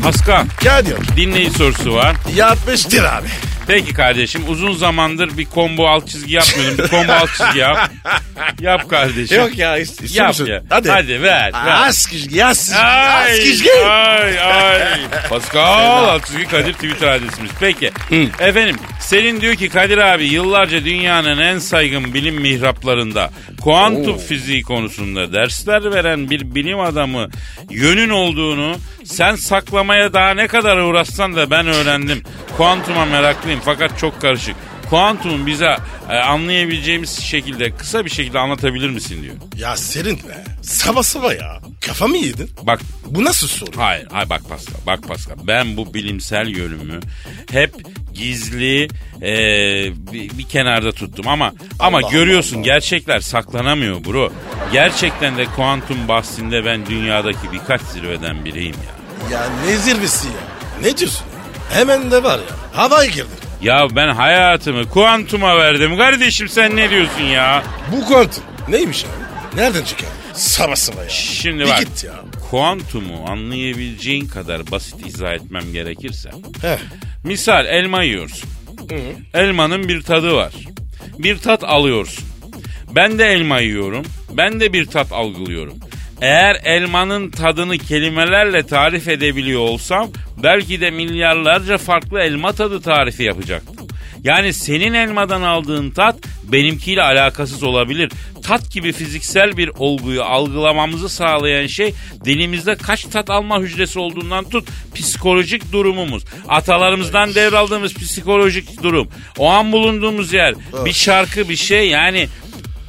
Pascal 0.02 0.44
Gel 0.62 0.86
diyor. 0.86 0.98
dinleyici 1.16 1.58
sorusu 1.58 1.94
var. 1.94 2.16
Yapmıştır 2.34 3.04
abi. 3.04 3.28
Peki 3.66 3.94
kardeşim 3.94 4.42
uzun 4.48 4.72
zamandır 4.72 5.38
bir 5.38 5.46
combo 5.54 5.86
alt 5.88 6.08
çizgi 6.08 6.34
yapmıyordum. 6.34 6.78
Bir 6.84 6.88
combo 6.90 7.12
alt 7.12 7.28
çizgi 7.36 7.58
yap. 7.58 7.87
Yap 8.60 8.90
kardeşim. 8.90 9.38
Yok 9.38 9.58
ya. 9.58 9.78
ist- 9.78 10.04
istiyor 10.04 10.24
Yap 10.24 10.28
musun? 10.28 10.46
ya. 10.46 10.62
Hadi. 10.70 10.88
Hadi 10.90 11.22
ver. 11.22 11.52
ver. 11.52 11.86
Az 11.88 12.06
kişgi. 12.06 12.44
Az 12.44 12.72
Ay, 12.84 13.32
Az 13.32 13.38
kişgi. 13.38 13.70
ay, 13.84 14.38
ay. 14.40 14.90
Pascal 15.28 16.04
alt 16.08 16.26
çizgi 16.26 16.44
Kadir 16.48 16.72
Twitter 16.72 17.08
adresimiz. 17.08 17.50
Peki. 17.60 17.90
Efendim 18.40 18.76
Selin 19.00 19.40
diyor 19.40 19.54
ki 19.54 19.68
Kadir 19.68 19.98
abi 19.98 20.24
yıllarca 20.24 20.84
dünyanın 20.84 21.38
en 21.38 21.58
saygın 21.58 22.14
bilim 22.14 22.34
mihraplarında 22.34 23.30
kuantum 23.60 24.18
fiziği 24.18 24.62
konusunda 24.62 25.32
dersler 25.32 25.92
veren 25.94 26.30
bir 26.30 26.54
bilim 26.54 26.80
adamı 26.80 27.28
yönün 27.70 28.08
olduğunu 28.10 28.76
sen 29.04 29.36
saklamaya 29.36 30.12
daha 30.12 30.30
ne 30.34 30.46
kadar 30.46 30.76
uğraşsan 30.76 31.36
da 31.36 31.50
ben 31.50 31.66
öğrendim. 31.66 32.22
Kuantuma 32.56 33.04
meraklıyım 33.04 33.60
fakat 33.64 33.98
çok 33.98 34.20
karışık. 34.20 34.56
Kuantumu 34.90 35.46
bize 35.46 35.76
e, 36.10 36.16
anlayabileceğimiz 36.16 37.20
şekilde 37.20 37.70
kısa 37.70 38.04
bir 38.04 38.10
şekilde 38.10 38.38
anlatabilir 38.38 38.90
misin 38.90 39.22
diyor. 39.22 39.34
Ya 39.56 39.76
serin 39.76 40.16
be. 40.16 40.44
Sabah 40.62 41.02
sabah 41.02 41.34
ya. 41.40 41.60
Kafamı 41.86 42.16
yedin. 42.16 42.50
Bak 42.62 42.80
Bu 43.06 43.24
nasıl 43.24 43.46
soru? 43.48 43.70
Hayır, 43.76 44.06
hayır 44.12 44.30
bak 44.30 44.48
Pascal, 44.48 44.74
bak 44.86 45.08
Pascal. 45.08 45.34
Ben 45.46 45.76
bu 45.76 45.94
bilimsel 45.94 46.48
yönümü 46.48 47.00
hep 47.50 47.74
gizli 48.14 48.88
e, 49.22 49.32
bir, 50.12 50.38
bir 50.38 50.42
kenarda 50.44 50.92
tuttum 50.92 51.28
ama 51.28 51.52
ama 51.78 51.98
Allah 51.98 52.10
görüyorsun 52.10 52.56
Allah. 52.56 52.64
gerçekler 52.64 53.20
saklanamıyor 53.20 54.04
bro. 54.04 54.32
Gerçekten 54.72 55.36
de 55.38 55.44
kuantum 55.44 56.08
bahsinde 56.08 56.64
ben 56.64 56.86
dünyadaki 56.86 57.52
birkaç 57.52 57.80
zirveden 57.80 58.44
biriyim 58.44 58.76
ya. 58.86 58.98
Ya 59.38 59.46
ne 59.66 59.76
zirvesi 59.76 60.26
ya? 60.28 60.34
Ne 60.82 60.96
diyorsun? 60.96 61.26
Hemen 61.72 62.10
de 62.10 62.22
var 62.22 62.38
ya. 62.38 62.56
Havaya 62.72 63.10
girdin. 63.10 63.47
Ya 63.62 63.86
ben 63.96 64.08
hayatımı 64.08 64.88
kuantuma 64.88 65.56
verdim 65.58 65.96
kardeşim 65.96 66.48
sen 66.48 66.76
ne 66.76 66.90
diyorsun 66.90 67.22
ya? 67.22 67.62
Bu 67.92 68.04
kuantum 68.06 68.42
neymiş 68.68 69.04
abi? 69.04 69.58
Nereden 69.60 69.84
çıkar? 69.84 70.08
Sabah 70.34 70.76
sabah 70.76 71.02
ya. 71.02 71.08
Şimdi 71.08 71.64
Bir 71.64 71.68
bak 71.68 71.78
git 71.80 72.04
ya. 72.04 72.12
kuantumu 72.50 73.24
anlayabileceğin 73.28 74.28
kadar 74.28 74.70
basit 74.70 75.06
izah 75.06 75.32
etmem 75.34 75.72
gerekirse. 75.72 76.30
Heh. 76.62 76.78
Misal 77.24 77.66
elma 77.66 78.02
yiyorsun. 78.02 78.48
Elmanın 79.34 79.88
bir 79.88 80.02
tadı 80.02 80.34
var. 80.34 80.52
Bir 81.18 81.38
tat 81.38 81.64
alıyorsun. 81.64 82.24
Ben 82.94 83.18
de 83.18 83.24
elma 83.26 83.60
yiyorum. 83.60 84.04
Ben 84.32 84.60
de 84.60 84.72
bir 84.72 84.86
tat 84.86 85.12
algılıyorum. 85.12 85.74
Eğer 86.20 86.56
elmanın 86.64 87.30
tadını 87.30 87.78
kelimelerle 87.78 88.66
tarif 88.66 89.08
edebiliyor 89.08 89.60
olsam 89.60 90.10
belki 90.42 90.80
de 90.80 90.90
milyarlarca 90.90 91.78
farklı 91.78 92.20
elma 92.20 92.52
tadı 92.52 92.80
tarifi 92.80 93.22
yapacaktım. 93.22 93.88
Yani 94.24 94.52
senin 94.52 94.94
elmadan 94.94 95.42
aldığın 95.42 95.90
tat 95.90 96.16
benimkiyle 96.44 97.02
alakasız 97.02 97.62
olabilir. 97.62 98.12
Tat 98.42 98.72
gibi 98.72 98.92
fiziksel 98.92 99.56
bir 99.56 99.70
olguyu 99.78 100.22
algılamamızı 100.22 101.08
sağlayan 101.08 101.66
şey 101.66 101.94
dilimizde 102.24 102.74
kaç 102.74 103.04
tat 103.04 103.30
alma 103.30 103.60
hücresi 103.60 103.98
olduğundan 103.98 104.44
tut 104.44 104.68
psikolojik 104.94 105.72
durumumuz. 105.72 106.24
Atalarımızdan 106.48 107.34
devraldığımız 107.34 107.94
psikolojik 107.94 108.82
durum. 108.82 109.08
O 109.38 109.50
an 109.50 109.72
bulunduğumuz 109.72 110.32
yer 110.32 110.54
bir 110.84 110.92
şarkı 110.92 111.48
bir 111.48 111.56
şey 111.56 111.88
yani 111.88 112.28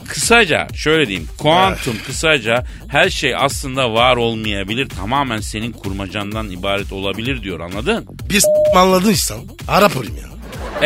Kısaca 0.10 0.68
şöyle 0.76 1.08
diyeyim. 1.08 1.28
Kuantum 1.38 1.96
kısaca 2.06 2.64
her 2.88 3.10
şey 3.10 3.36
aslında 3.36 3.94
var 3.94 4.16
olmayabilir. 4.16 4.90
Tamamen 4.90 5.40
senin 5.40 5.72
kurmacandan 5.72 6.50
ibaret 6.50 6.92
olabilir 6.92 7.42
diyor 7.44 7.60
anladın? 7.60 8.06
Bir 8.30 8.40
s- 8.40 8.48
anladıysan 8.76 9.40
Arap 9.68 9.98
olayım 9.98 10.16
ya. 10.18 10.30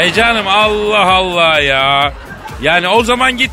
E 0.04 0.14
canım 0.14 0.48
Allah 0.48 1.06
Allah 1.14 1.60
ya. 1.60 2.14
Yani 2.62 2.88
o 2.88 3.04
zaman 3.04 3.38
git 3.38 3.52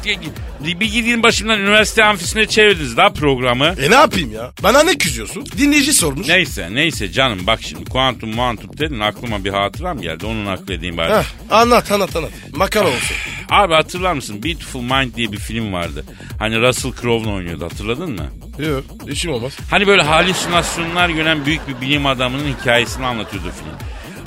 bir 0.65 0.93
gidin 0.93 1.23
başımdan 1.23 1.61
üniversite 1.61 2.05
amfisine 2.05 2.47
çevirdiniz 2.47 2.97
daha 2.97 3.11
programı. 3.13 3.75
E 3.83 3.91
ne 3.91 3.95
yapayım 3.95 4.33
ya? 4.33 4.51
Bana 4.63 4.83
ne 4.83 4.99
küsüyorsun? 4.99 5.47
Dinleyici 5.59 5.93
sormuş. 5.93 6.29
Neyse 6.29 6.69
neyse 6.73 7.13
canım 7.13 7.39
bak 7.47 7.61
şimdi 7.63 7.85
kuantum 7.85 8.35
muantum 8.35 8.71
dedin 8.79 9.01
aklıma 9.01 9.45
bir 9.45 9.51
hatıram 9.51 10.01
geldi 10.01 10.27
onu 10.27 10.45
nakledeyim 10.45 10.97
bari. 10.97 11.13
Heh, 11.13 11.25
anlat 11.51 11.93
anlat 11.93 12.17
anlat. 12.17 12.31
Makara 12.57 12.87
olsun. 12.89 13.17
Abi 13.51 13.75
hatırlar 13.75 14.13
mısın? 14.13 14.43
Beautiful 14.45 14.81
Mind 14.83 15.15
diye 15.17 15.33
bir 15.33 15.39
film 15.39 15.73
vardı. 15.73 16.05
Hani 16.39 16.61
Russell 16.61 16.93
Crowe'la 16.93 17.33
oynuyordu 17.33 17.65
hatırladın 17.65 18.11
mı? 18.13 18.27
Yok 18.67 18.85
işim 19.09 19.33
olmaz. 19.33 19.53
Hani 19.71 19.87
böyle 19.87 20.03
halüsinasyonlar 20.03 21.09
gören 21.09 21.47
büyük 21.47 21.69
bir 21.69 21.81
bilim 21.81 22.07
adamının 22.07 22.55
hikayesini 22.61 23.07
anlatıyordu 23.07 23.49
film. 23.59 23.73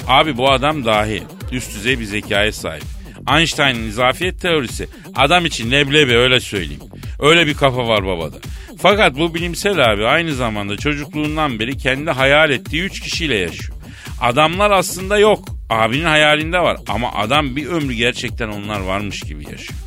Abi 0.07 0.37
bu 0.37 0.51
adam 0.51 0.85
dahi. 0.85 1.23
Üst 1.51 1.75
düzey 1.75 1.99
bir 1.99 2.05
zekaya 2.05 2.51
sahip. 2.51 2.83
Einstein'ın 3.29 3.87
izafiyet 3.87 4.41
teorisi. 4.41 4.87
Adam 5.15 5.45
için 5.45 5.71
leblebi 5.71 6.15
öyle 6.15 6.39
söyleyeyim. 6.39 6.81
Öyle 7.19 7.47
bir 7.47 7.53
kafa 7.53 7.87
var 7.87 8.05
babada. 8.05 8.37
Fakat 8.81 9.17
bu 9.17 9.33
bilimsel 9.33 9.91
abi 9.91 10.07
aynı 10.07 10.33
zamanda 10.33 10.77
çocukluğundan 10.77 11.59
beri 11.59 11.77
kendi 11.77 12.11
hayal 12.11 12.51
ettiği 12.51 12.83
üç 12.83 12.99
kişiyle 12.99 13.37
yaşıyor. 13.37 13.77
Adamlar 14.21 14.71
aslında 14.71 15.17
yok. 15.17 15.45
Abinin 15.69 16.05
hayalinde 16.05 16.59
var. 16.59 16.77
Ama 16.87 17.13
adam 17.13 17.55
bir 17.55 17.65
ömrü 17.67 17.93
gerçekten 17.93 18.47
onlar 18.47 18.79
varmış 18.79 19.19
gibi 19.21 19.43
yaşıyor. 19.51 19.79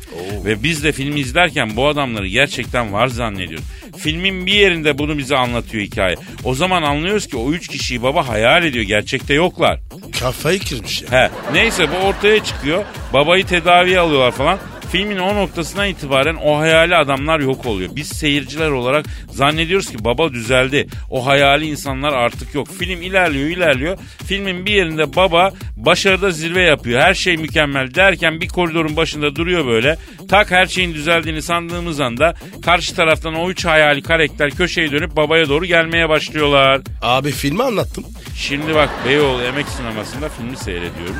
Ve 0.45 0.63
biz 0.63 0.83
de 0.83 0.91
filmi 0.91 1.19
izlerken 1.19 1.75
bu 1.75 1.87
adamları 1.87 2.27
gerçekten 2.27 2.93
var 2.93 3.07
zannediyoruz. 3.07 3.65
Filmin 3.97 4.45
bir 4.45 4.53
yerinde 4.53 4.97
bunu 4.97 5.17
bize 5.17 5.37
anlatıyor 5.37 5.83
hikaye. 5.83 6.15
O 6.43 6.55
zaman 6.55 6.83
anlıyoruz 6.83 7.27
ki 7.27 7.37
o 7.37 7.51
üç 7.51 7.67
kişiyi 7.67 8.03
baba 8.03 8.27
hayal 8.27 8.63
ediyor. 8.63 8.85
Gerçekte 8.85 9.33
yoklar. 9.33 9.79
Kafayı 10.19 10.59
kırmış 10.59 11.01
ya. 11.01 11.11
He. 11.11 11.29
Neyse 11.53 11.87
bu 11.91 12.05
ortaya 12.07 12.43
çıkıyor. 12.43 12.85
Babayı 13.13 13.45
tedaviye 13.45 13.99
alıyorlar 13.99 14.31
falan. 14.31 14.59
Filmin 14.91 15.17
o 15.17 15.35
noktasından 15.35 15.87
itibaren 15.87 16.35
o 16.35 16.57
hayali 16.57 16.95
adamlar 16.95 17.39
yok 17.39 17.65
oluyor. 17.65 17.89
Biz 17.95 18.07
seyirciler 18.07 18.69
olarak 18.69 19.05
zannediyoruz 19.31 19.91
ki 19.91 20.03
baba 20.05 20.33
düzeldi. 20.33 20.87
O 21.09 21.25
hayali 21.25 21.65
insanlar 21.65 22.13
artık 22.13 22.55
yok. 22.55 22.67
Film 22.79 23.01
ilerliyor 23.01 23.49
ilerliyor. 23.49 23.97
Filmin 24.25 24.65
bir 24.65 24.71
yerinde 24.71 25.15
baba 25.15 25.51
başarıda 25.77 26.31
zirve 26.31 26.61
yapıyor. 26.61 27.01
Her 27.01 27.13
şey 27.13 27.37
mükemmel 27.37 27.93
derken 27.95 28.41
bir 28.41 28.47
koridorun 28.47 28.95
başında 28.95 29.35
duruyor 29.35 29.65
böyle. 29.65 29.97
Tak 30.29 30.51
her 30.51 30.65
şeyin 30.65 30.93
düzeldiğini 30.93 31.41
sandığımız 31.41 31.99
anda 31.99 32.33
karşı 32.65 32.95
taraftan 32.95 33.35
o 33.35 33.49
üç 33.49 33.65
hayali 33.65 34.01
karakter 34.01 34.51
köşeye 34.51 34.91
dönüp 34.91 35.15
babaya 35.15 35.49
doğru 35.49 35.65
gelmeye 35.65 36.09
başlıyorlar. 36.09 36.81
Abi 37.01 37.31
filmi 37.31 37.63
anlattım. 37.63 38.03
Şimdi 38.35 38.75
bak 38.75 38.89
Beyoğlu 39.07 39.43
Emek 39.43 39.67
Sineması'nda 39.67 40.29
filmi 40.29 40.57
seyrediyoruz. 40.57 41.15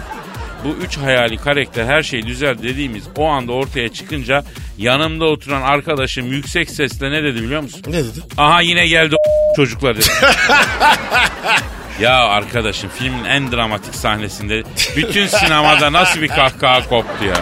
Bu 0.64 0.84
üç 0.86 0.98
hayali 0.98 1.38
karakter 1.38 1.86
her 1.86 2.04
şey 2.04 2.28
düzel 2.28 2.58
dediğimiz 2.64 3.04
o 3.18 3.26
anda 3.28 3.52
ortaya 3.52 3.90
çıkınca 3.90 4.44
yanımda 4.78 5.26
oturan 5.26 5.62
arkadaşım 5.62 6.28
yüksek 6.28 6.70
sesle 6.70 7.12
ne 7.12 7.24
dedi 7.24 7.44
biliyor 7.44 7.62
musun? 7.62 7.82
Ne 7.88 7.94
dedi? 8.04 8.20
Aha 8.38 8.62
yine 8.62 8.88
geldi 8.88 9.16
o 9.16 9.18
çocuklar 9.56 9.96
dedi. 9.98 10.06
ya 12.00 12.14
arkadaşım 12.26 12.90
filmin 13.00 13.26
en 13.26 13.52
dramatik 13.52 13.96
sahnesinde 13.96 14.64
bütün 14.98 15.28
sinemada 15.28 15.94
nasıl 15.94 16.22
bir 16.22 16.28
kahkaha 16.28 16.90
koptu 16.90 17.26
ya. 17.26 17.38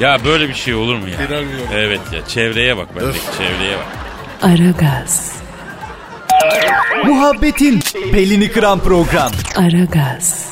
Ya 0.00 0.24
böyle 0.24 0.48
bir 0.48 0.54
şey 0.54 0.74
olur 0.74 0.96
mu 0.96 1.08
ya? 1.08 1.14
İnanmıyorum. 1.16 1.68
Evet 1.74 2.00
ya 2.12 2.26
çevreye 2.28 2.76
bak 2.76 2.96
bendeki 2.96 3.18
çevreye 3.38 3.76
bak. 3.76 3.86
Aragaz, 4.42 5.32
Muhabbetin 7.04 7.80
belini 8.12 8.50
kıran 8.52 8.78
program. 8.80 9.32
Aragaz, 9.56 10.49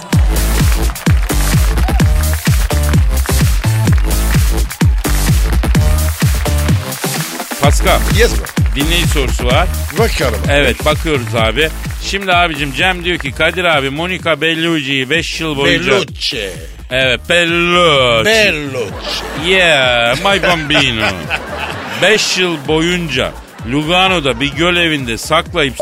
Pascal 7.88 8.18
Yes 8.18 8.32
mi? 8.32 8.44
dinleyici 8.74 9.08
sorusu 9.08 9.46
var. 9.46 9.68
Bakalım. 9.98 10.40
Evet 10.50 10.84
bakıyoruz 10.84 11.34
abi. 11.34 11.68
Şimdi 12.04 12.32
abicim 12.32 12.72
Cem 12.74 13.04
diyor 13.04 13.18
ki 13.18 13.32
Kadir 13.32 13.64
abi 13.64 13.90
Monica 13.90 14.40
Bellucci'yi 14.40 15.10
5 15.10 15.40
yıl 15.40 15.56
boyunca... 15.56 15.92
Bellucci. 15.92 16.50
Evet 16.90 17.20
Bellucci. 17.28 18.24
Bellucci. 18.24 19.50
Yeah 19.50 20.16
my 20.16 20.42
bambino. 20.42 21.06
5 22.02 22.38
yıl 22.38 22.56
boyunca 22.68 23.32
Lugano'da 23.72 24.40
bir 24.40 24.52
göl 24.52 24.76
evinde 24.76 25.18
saklayıp 25.18 25.74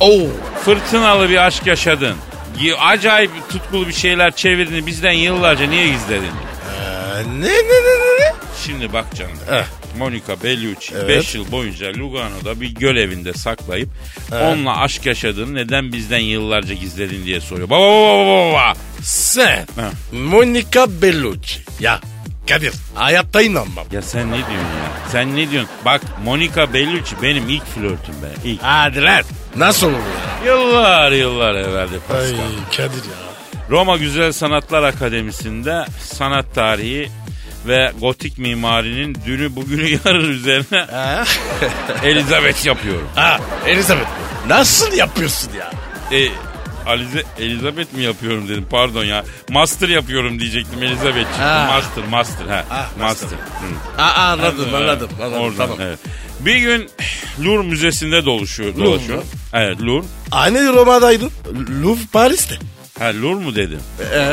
Oo. 0.00 0.26
fırtınalı 0.64 1.30
bir 1.30 1.46
aşk 1.46 1.66
yaşadın. 1.66 2.14
Acayip 2.80 3.30
tutkulu 3.52 3.88
bir 3.88 3.92
şeyler 3.92 4.36
çevirdin 4.36 4.86
bizden 4.86 5.12
yıllarca 5.12 5.66
niye 5.66 5.88
gizledin? 5.88 6.24
Ee, 6.26 7.22
ne 7.40 7.46
ne 7.46 7.52
ne 7.52 7.98
ne 7.98 8.20
ne? 8.20 8.32
Şimdi 8.66 8.92
bak 8.92 9.04
canım. 9.14 9.32
Eh. 9.52 9.64
Monica 9.98 10.42
Bellucci 10.42 10.94
Evet. 10.94 11.08
5 11.08 11.34
yıl 11.34 11.50
boyunca 11.52 11.92
Lugano'da 11.94 12.60
bir 12.60 12.74
göl 12.74 12.96
evinde 12.96 13.32
saklayıp 13.32 13.88
onunla 14.32 14.76
aşk 14.80 15.06
yaşadığını 15.06 15.54
neden 15.54 15.92
bizden 15.92 16.18
yıllarca 16.18 16.74
gizledin 16.74 17.24
diye 17.24 17.40
soruyor. 17.40 17.70
Baba 17.70 17.80
baba 17.86 18.26
baba 18.26 18.52
baba. 18.52 18.74
Sen. 19.02 19.66
Ha. 19.76 19.90
Monica 20.12 20.86
Bellucci. 21.02 21.60
Ya 21.80 22.00
Kadir 22.48 22.72
hayatta 22.94 23.42
inanmam. 23.42 23.86
Ya 23.92 24.02
sen 24.02 24.28
ne 24.28 24.34
diyorsun 24.36 24.52
ya? 24.54 25.08
Sen 25.12 25.36
ne 25.36 25.50
diyorsun? 25.50 25.70
Bak 25.84 26.00
Monica 26.24 26.72
Bellucci 26.74 27.16
benim 27.22 27.48
ilk 27.48 27.66
flörtüm 27.66 28.14
be. 28.22 28.48
İlk. 28.48 28.62
Hadi 28.62 29.02
lan. 29.02 29.22
Nasıl 29.56 29.86
olur 29.86 29.96
ya? 29.96 30.52
Yıllar 30.52 31.12
yıllar 31.12 31.54
evveldi 31.54 31.94
Ay 31.94 32.00
Pascal. 32.08 32.36
Kadir 32.76 32.82
ya. 33.04 33.32
Roma 33.70 33.96
Güzel 33.96 34.32
Sanatlar 34.32 34.82
Akademisi'nde 34.82 35.84
sanat 36.00 36.54
tarihi 36.54 37.08
ve 37.66 37.92
gotik 38.00 38.38
mimarinin 38.38 39.18
dünü 39.26 39.56
bugünü 39.56 39.88
yarın 40.04 40.28
üzerine? 40.30 40.86
Elizabeth 42.04 42.64
yapıyorum. 42.66 43.08
ha 43.14 43.40
Elizabeth. 43.66 44.08
Nasıl 44.48 44.92
yapıyorsun 44.92 45.50
ya? 45.58 45.70
E, 46.18 46.28
Alize, 46.86 47.22
Elizabeth 47.38 47.92
mi 47.92 48.02
yapıyorum 48.02 48.48
dedim 48.48 48.66
pardon 48.70 49.04
ya. 49.04 49.24
Master 49.50 49.88
yapıyorum 49.88 50.40
diyecektim 50.40 50.82
Elizabeth. 50.82 51.38
Ha. 51.38 51.66
Master, 51.74 52.04
master. 52.10 52.46
Ha, 52.46 52.64
Ha, 52.68 52.86
master. 53.00 53.28
master. 53.28 53.38
Hı. 53.96 54.02
Aa, 54.02 54.12
anladım 54.32 54.64
Evet, 54.64 54.74
anladım. 54.74 55.08
anladım 55.22 55.40
Oradan, 55.42 55.56
tamam. 55.56 55.76
evet. 55.80 55.98
Bir 56.40 56.56
gün 56.56 56.90
Louvre 57.44 57.66
Müzesi'nde 57.68 58.24
dolaşıyor. 58.24 58.74
Louvre 58.74 58.84
dolaşıyor. 58.84 59.22
Evet 59.52 59.80
Louvre. 59.82 60.06
Aynı 60.32 60.72
Roma'daydın. 60.72 61.30
Louvre 61.82 62.00
Paris'te. 62.12 62.54
Ha 62.98 63.06
Louvre 63.06 63.44
mu 63.44 63.54
dedim? 63.56 63.80
Ee, 64.14 64.32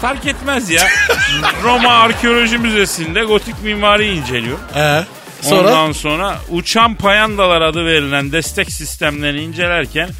Fark 0.00 0.26
etmez 0.42 0.70
ya. 0.70 0.88
Roma 1.64 1.88
Arkeoloji 1.88 2.58
Müzesi'nde 2.58 3.24
gotik 3.24 3.62
mimari 3.62 4.12
inceliyor. 4.14 4.58
ee, 4.76 5.04
sonra 5.42 5.60
Ondan 5.68 5.92
sonra 5.92 6.38
uçan 6.50 6.94
payandalar 6.94 7.60
adı 7.62 7.86
verilen 7.86 8.32
destek 8.32 8.72
sistemlerini 8.72 9.40
incelerken 9.42 10.10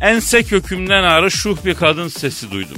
ense 0.00 0.42
kökümden 0.42 1.02
ağrı 1.02 1.30
şuh 1.30 1.56
bir 1.64 1.74
kadın 1.74 2.08
sesi 2.08 2.50
duydum. 2.50 2.76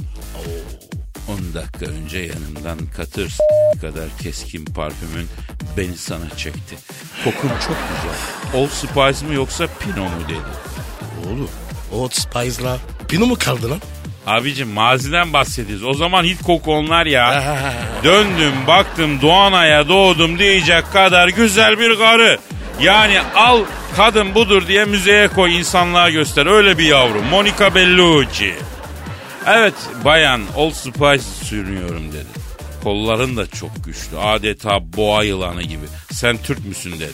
10 1.27 1.53
dakika 1.53 1.85
önce 1.85 2.19
yanımdan 2.19 2.79
katır 2.97 3.29
s- 3.29 3.79
kadar 3.81 4.05
keskin 4.21 4.65
parfümün 4.65 5.27
beni 5.77 5.97
sana 5.97 6.29
çekti. 6.37 6.75
Kokun 7.23 7.49
çok 7.49 7.77
güzel. 7.89 8.59
Old 8.61 8.69
Spice 8.69 9.25
mi 9.25 9.35
yoksa 9.35 9.67
Pinot 9.79 9.97
mu 9.97 10.27
dedi. 10.29 10.37
oğlum 11.27 11.49
Old 11.91 12.11
Spice'la 12.11 12.77
Pino 13.07 13.25
mu 13.25 13.35
kaldı 13.39 13.69
lan? 13.69 13.79
Abicim 14.27 14.69
maziden 14.69 15.33
bahsediyoruz. 15.33 15.85
O 15.85 15.93
zaman 15.93 16.23
hit 16.23 16.43
koku 16.43 16.73
onlar 16.73 17.05
ya. 17.05 17.43
Döndüm 18.03 18.53
baktım 18.67 19.21
Doğanay'a 19.21 19.87
doğdum 19.87 20.39
diyecek 20.39 20.91
kadar 20.93 21.27
güzel 21.27 21.79
bir 21.79 21.97
karı. 21.97 22.39
Yani 22.81 23.21
al 23.35 23.59
kadın 23.97 24.35
budur 24.35 24.67
diye 24.67 24.85
müzeye 24.85 25.27
koy 25.27 25.57
insanlığa 25.59 26.09
göster. 26.09 26.45
Öyle 26.45 26.77
bir 26.77 26.85
yavrum. 26.85 27.25
Monica 27.25 27.75
Bellucci. 27.75 28.55
Evet 29.47 29.73
bayan 30.05 30.41
Old 30.55 30.71
Spice 30.73 31.23
sürünüyorum 31.43 32.11
dedi. 32.13 32.43
Kolların 32.83 33.37
da 33.37 33.47
çok 33.47 33.85
güçlü. 33.85 34.17
Adeta 34.17 34.93
boğa 34.97 35.23
yılanı 35.23 35.61
gibi. 35.61 35.85
Sen 36.11 36.37
Türk 36.37 36.65
müsün 36.65 36.91
dedi. 36.91 37.13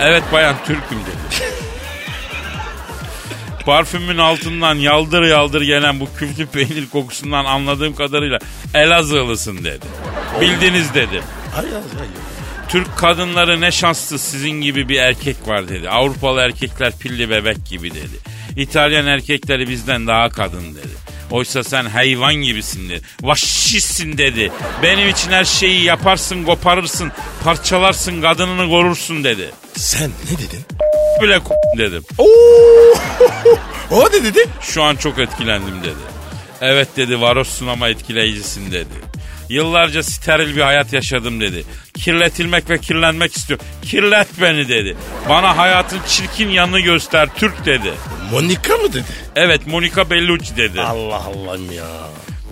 Evet 0.00 0.22
bayan 0.32 0.54
Türk'üm 0.66 0.98
dedi. 0.98 1.44
Parfümün 3.66 4.18
altından 4.18 4.74
yaldır 4.74 5.22
yaldır 5.22 5.62
gelen 5.62 6.00
bu 6.00 6.08
küflü 6.18 6.46
peynir 6.46 6.88
kokusundan 6.88 7.44
anladığım 7.44 7.94
kadarıyla 7.94 8.38
Elazığlısın 8.74 9.64
dedi. 9.64 9.86
Bildiniz 10.40 10.94
dedi. 10.94 11.22
Ay 11.56 11.64
ay 11.64 11.74
ay. 11.74 12.08
Türk 12.68 12.96
kadınları 12.96 13.60
ne 13.60 13.70
şanslı 13.70 14.18
sizin 14.18 14.50
gibi 14.50 14.88
bir 14.88 14.96
erkek 14.96 15.48
var 15.48 15.68
dedi. 15.68 15.90
Avrupalı 15.90 16.40
erkekler 16.40 16.98
pilli 16.98 17.30
bebek 17.30 17.66
gibi 17.70 17.90
dedi. 17.90 18.18
İtalyan 18.56 19.06
erkekleri 19.06 19.68
bizden 19.68 20.06
daha 20.06 20.28
kadın 20.28 20.74
dedi. 20.74 20.94
Oysa 21.30 21.64
sen 21.64 21.84
hayvan 21.84 22.34
gibisin 22.34 22.88
dedi. 22.88 23.02
Vahşisin 23.22 24.18
dedi. 24.18 24.52
Benim 24.82 25.08
için 25.08 25.30
her 25.30 25.44
şeyi 25.44 25.82
yaparsın, 25.82 26.44
koparırsın, 26.44 27.12
parçalarsın, 27.44 28.22
kadınını 28.22 28.68
korursun 28.70 29.24
dedi. 29.24 29.50
Sen 29.76 30.10
ne 30.30 30.38
dedin? 30.38 30.64
Bile 31.22 31.40
dedim. 31.78 32.04
Oo! 32.18 32.94
o 33.90 34.08
ne 34.08 34.24
dedi? 34.24 34.48
Şu 34.60 34.82
an 34.82 34.96
çok 34.96 35.18
etkilendim 35.18 35.82
dedi. 35.82 36.14
Evet 36.60 36.88
dedi 36.96 37.20
varoşsun 37.20 37.66
ama 37.66 37.88
etkileyicisin 37.88 38.72
dedi. 38.72 38.94
Yıllarca 39.48 40.02
steril 40.02 40.56
bir 40.56 40.60
hayat 40.60 40.92
yaşadım 40.92 41.40
dedi. 41.40 41.64
Kirletilmek 41.94 42.70
ve 42.70 42.78
kirlenmek 42.78 43.36
istiyor. 43.36 43.60
Kirlet 43.82 44.28
beni 44.40 44.68
dedi. 44.68 44.96
Bana 45.28 45.56
hayatın 45.56 46.00
çirkin 46.08 46.48
yanını 46.48 46.80
göster 46.80 47.28
Türk 47.36 47.66
dedi. 47.66 47.92
Monica 48.30 48.76
mı 48.76 48.92
dedi? 48.92 49.04
Evet 49.36 49.66
Monica 49.66 50.10
Bellucci 50.10 50.56
dedi. 50.56 50.80
Allah 50.80 51.24
Allah'ım 51.24 51.72
ya. 51.72 51.86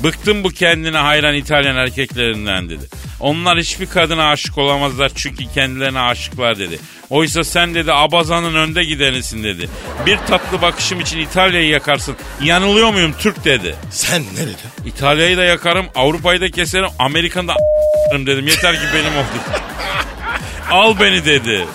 Bıktım 0.04 0.44
bu 0.44 0.50
kendine 0.50 0.96
hayran 0.98 1.34
İtalyan 1.34 1.76
erkeklerinden 1.76 2.68
dedi. 2.70 2.84
Onlar 3.20 3.58
hiçbir 3.58 3.86
kadına 3.86 4.28
aşık 4.30 4.58
olamazlar 4.58 5.12
çünkü 5.14 5.44
kendilerine 5.54 6.00
aşıklar 6.00 6.58
dedi. 6.58 6.78
Oysa 7.10 7.44
sen 7.44 7.74
dedi 7.74 7.92
abazanın 7.92 8.54
önde 8.54 8.84
gidenisin 8.84 9.44
dedi. 9.44 9.68
Bir 10.06 10.16
tatlı 10.16 10.62
bakışım 10.62 11.00
için 11.00 11.18
İtalya'yı 11.18 11.68
yakarsın. 11.68 12.16
Yanılıyor 12.42 12.92
muyum 12.92 13.14
Türk 13.18 13.44
dedi. 13.44 13.74
Sen 13.90 14.22
ne 14.22 14.40
dedin? 14.40 14.56
İtalya'yı 14.86 15.36
da 15.36 15.44
yakarım, 15.44 15.86
Avrupa'yı 15.94 16.40
da 16.40 16.50
keserim, 16.50 16.88
Amerika'nı 16.98 17.48
da 17.48 17.54
dedim. 18.26 18.46
Yeter 18.46 18.74
ki 18.74 18.86
benim 18.94 19.16
ol 19.16 19.24
dedi. 19.34 19.60
Al 20.70 20.94
beni 21.00 21.24
dedi. 21.24 21.66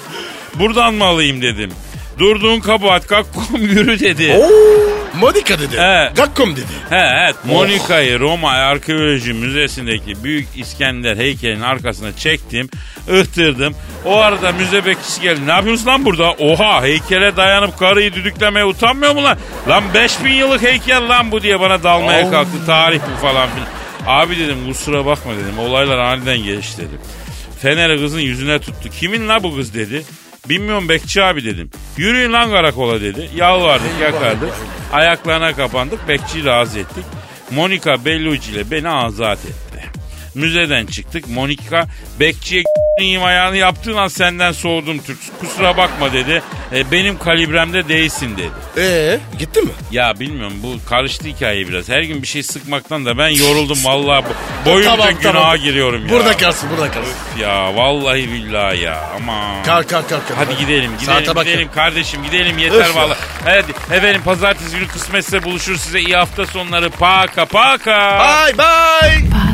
Buradan 0.56 0.94
mı 0.94 1.04
alayım 1.04 1.42
dedim. 1.42 1.72
Durduğun 2.20 2.60
kabahat 2.60 3.08
kalk 3.08 3.28
kum 3.34 3.62
yürü 3.62 4.00
dedi. 4.00 4.34
Oo, 4.34 4.50
Monica 5.14 5.60
dedi. 5.60 5.78
He. 5.78 6.12
Gakkom 6.16 6.56
dedi. 6.56 6.66
He 6.90 6.96
evet 7.24 7.36
Monika'yı 7.46 8.20
Roma 8.20 8.52
Arkeoloji 8.52 9.34
Müzesi'ndeki 9.34 10.24
Büyük 10.24 10.48
İskender 10.56 11.18
heykelinin 11.18 11.62
arkasına 11.62 12.16
çektim, 12.16 12.70
ıhtırdım. 13.14 13.76
O 14.06 14.18
arada 14.18 14.52
müze 14.52 14.86
bekçisi 14.86 15.22
geldi. 15.22 15.48
Ne 15.48 15.52
yapıyorsun 15.52 15.86
lan 15.88 16.06
burada? 16.06 16.32
Oha 16.32 16.84
heykele 16.84 17.38
dayanıp 17.38 17.80
karıyı 17.80 18.14
düdüklemeye 18.14 18.66
utanmıyor 18.66 19.14
mu 19.16 19.24
lan? 19.24 19.38
Lan 19.68 19.84
5000 19.94 20.32
yıllık 20.34 20.62
heykel 20.62 21.10
lan 21.10 21.32
bu 21.32 21.42
diye 21.42 21.60
bana 21.60 21.84
dalmaya 21.84 22.32
kalktı. 22.32 22.66
Tarih 22.66 23.00
bu 23.00 23.22
falan 23.22 23.50
filan. 23.50 23.68
Abi 24.08 24.38
dedim 24.40 24.58
kusura 24.68 25.06
bakma 25.06 25.32
dedim. 25.34 25.60
Olaylar 25.60 25.98
aniden 25.98 26.38
gelişti 26.38 26.78
dedim. 26.82 27.00
Fener'i 27.62 28.00
kızın 28.00 28.20
yüzüne 28.20 28.60
tuttu. 28.60 28.90
Kimin 29.00 29.28
la 29.28 29.44
bu 29.44 29.56
kız 29.56 29.74
dedi. 29.74 30.04
Bilmiyorum 30.50 30.90
Bekçi 30.90 31.24
abi 31.24 31.46
dedim. 31.46 31.70
Yürüyün 31.98 32.34
lan 32.34 32.52
karakola 32.52 33.02
dedi. 33.02 33.30
Yalvardık 33.36 34.02
yakardık. 34.02 34.54
Ayaklarına 34.94 35.54
kapandık. 35.54 36.08
Bekçiyi 36.08 36.46
razı 36.46 36.80
ettik. 36.80 37.06
Monica 37.52 38.06
Bellucci 38.06 38.52
ile 38.52 38.72
beni 38.72 38.90
azat 38.90 39.40
etti. 39.40 39.67
Müzeden 40.38 40.86
çıktık. 40.86 41.28
Monica 41.28 41.86
bekçiye 42.20 42.64
iyiyim 43.00 43.24
ayağını 43.24 43.58
yaptığın 43.58 43.98
an 43.98 44.08
senden 44.08 44.52
soğudum 44.52 44.98
Türk. 45.00 45.18
Kusura 45.40 45.78
bakma 45.78 46.14
dedi. 46.14 46.42
E, 46.76 46.92
benim 46.92 47.18
kalibremde 47.20 47.88
değilsin 47.88 48.38
dedi. 48.38 48.50
Ee, 48.78 49.20
gitti 49.40 49.62
mi? 49.62 49.70
Ya 49.92 50.20
bilmiyorum 50.20 50.54
bu 50.64 50.90
karıştı 50.90 51.28
hikaye 51.28 51.68
biraz. 51.68 51.90
Her 51.90 52.02
gün 52.02 52.22
bir 52.22 52.28
şey 52.28 52.44
sıkmaktan 52.44 53.06
da 53.06 53.18
ben 53.18 53.30
yoruldum 53.30 53.78
vallahi. 53.86 54.26
Bu- 54.26 54.70
Boyunca 54.70 54.90
Tamam, 54.90 55.08
günaha 55.22 55.34
tamam. 55.34 55.58
giriyorum 55.58 56.04
ya. 56.04 56.10
Burada 56.10 56.38
kalsın, 56.38 56.70
burada 56.70 56.92
kalsın. 56.92 57.14
Ya 57.42 57.76
vallahi 57.76 58.32
billahi 58.32 58.80
ya 58.80 59.10
ama. 59.16 59.64
Kalk, 59.66 59.90
kalk, 59.90 60.10
kalk. 60.10 60.28
kalk. 60.28 60.38
Hadi 60.38 60.58
gidelim 60.58 60.92
Saate 61.06 61.20
gidelim 61.20 61.36
bak 61.36 61.46
ya. 61.46 61.52
gidelim 61.54 61.70
kardeşim 61.76 62.24
gidelim 62.24 62.58
yeter 62.58 62.78
Öf 62.80 62.96
vallahi. 62.96 63.18
Hadi 63.46 63.96
efendim 63.96 64.22
pazartesi 64.26 64.78
günü 64.78 64.88
kısmetse 64.88 65.44
buluşur 65.44 65.76
size 65.76 66.00
iyi 66.02 66.16
hafta 66.16 66.46
sonları 66.46 66.90
paka 66.90 67.46
paka. 67.46 68.20
Bye, 68.20 68.58
bye. 68.58 69.30
Oman, 69.32 69.54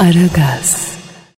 Aragaz. 0.00 0.99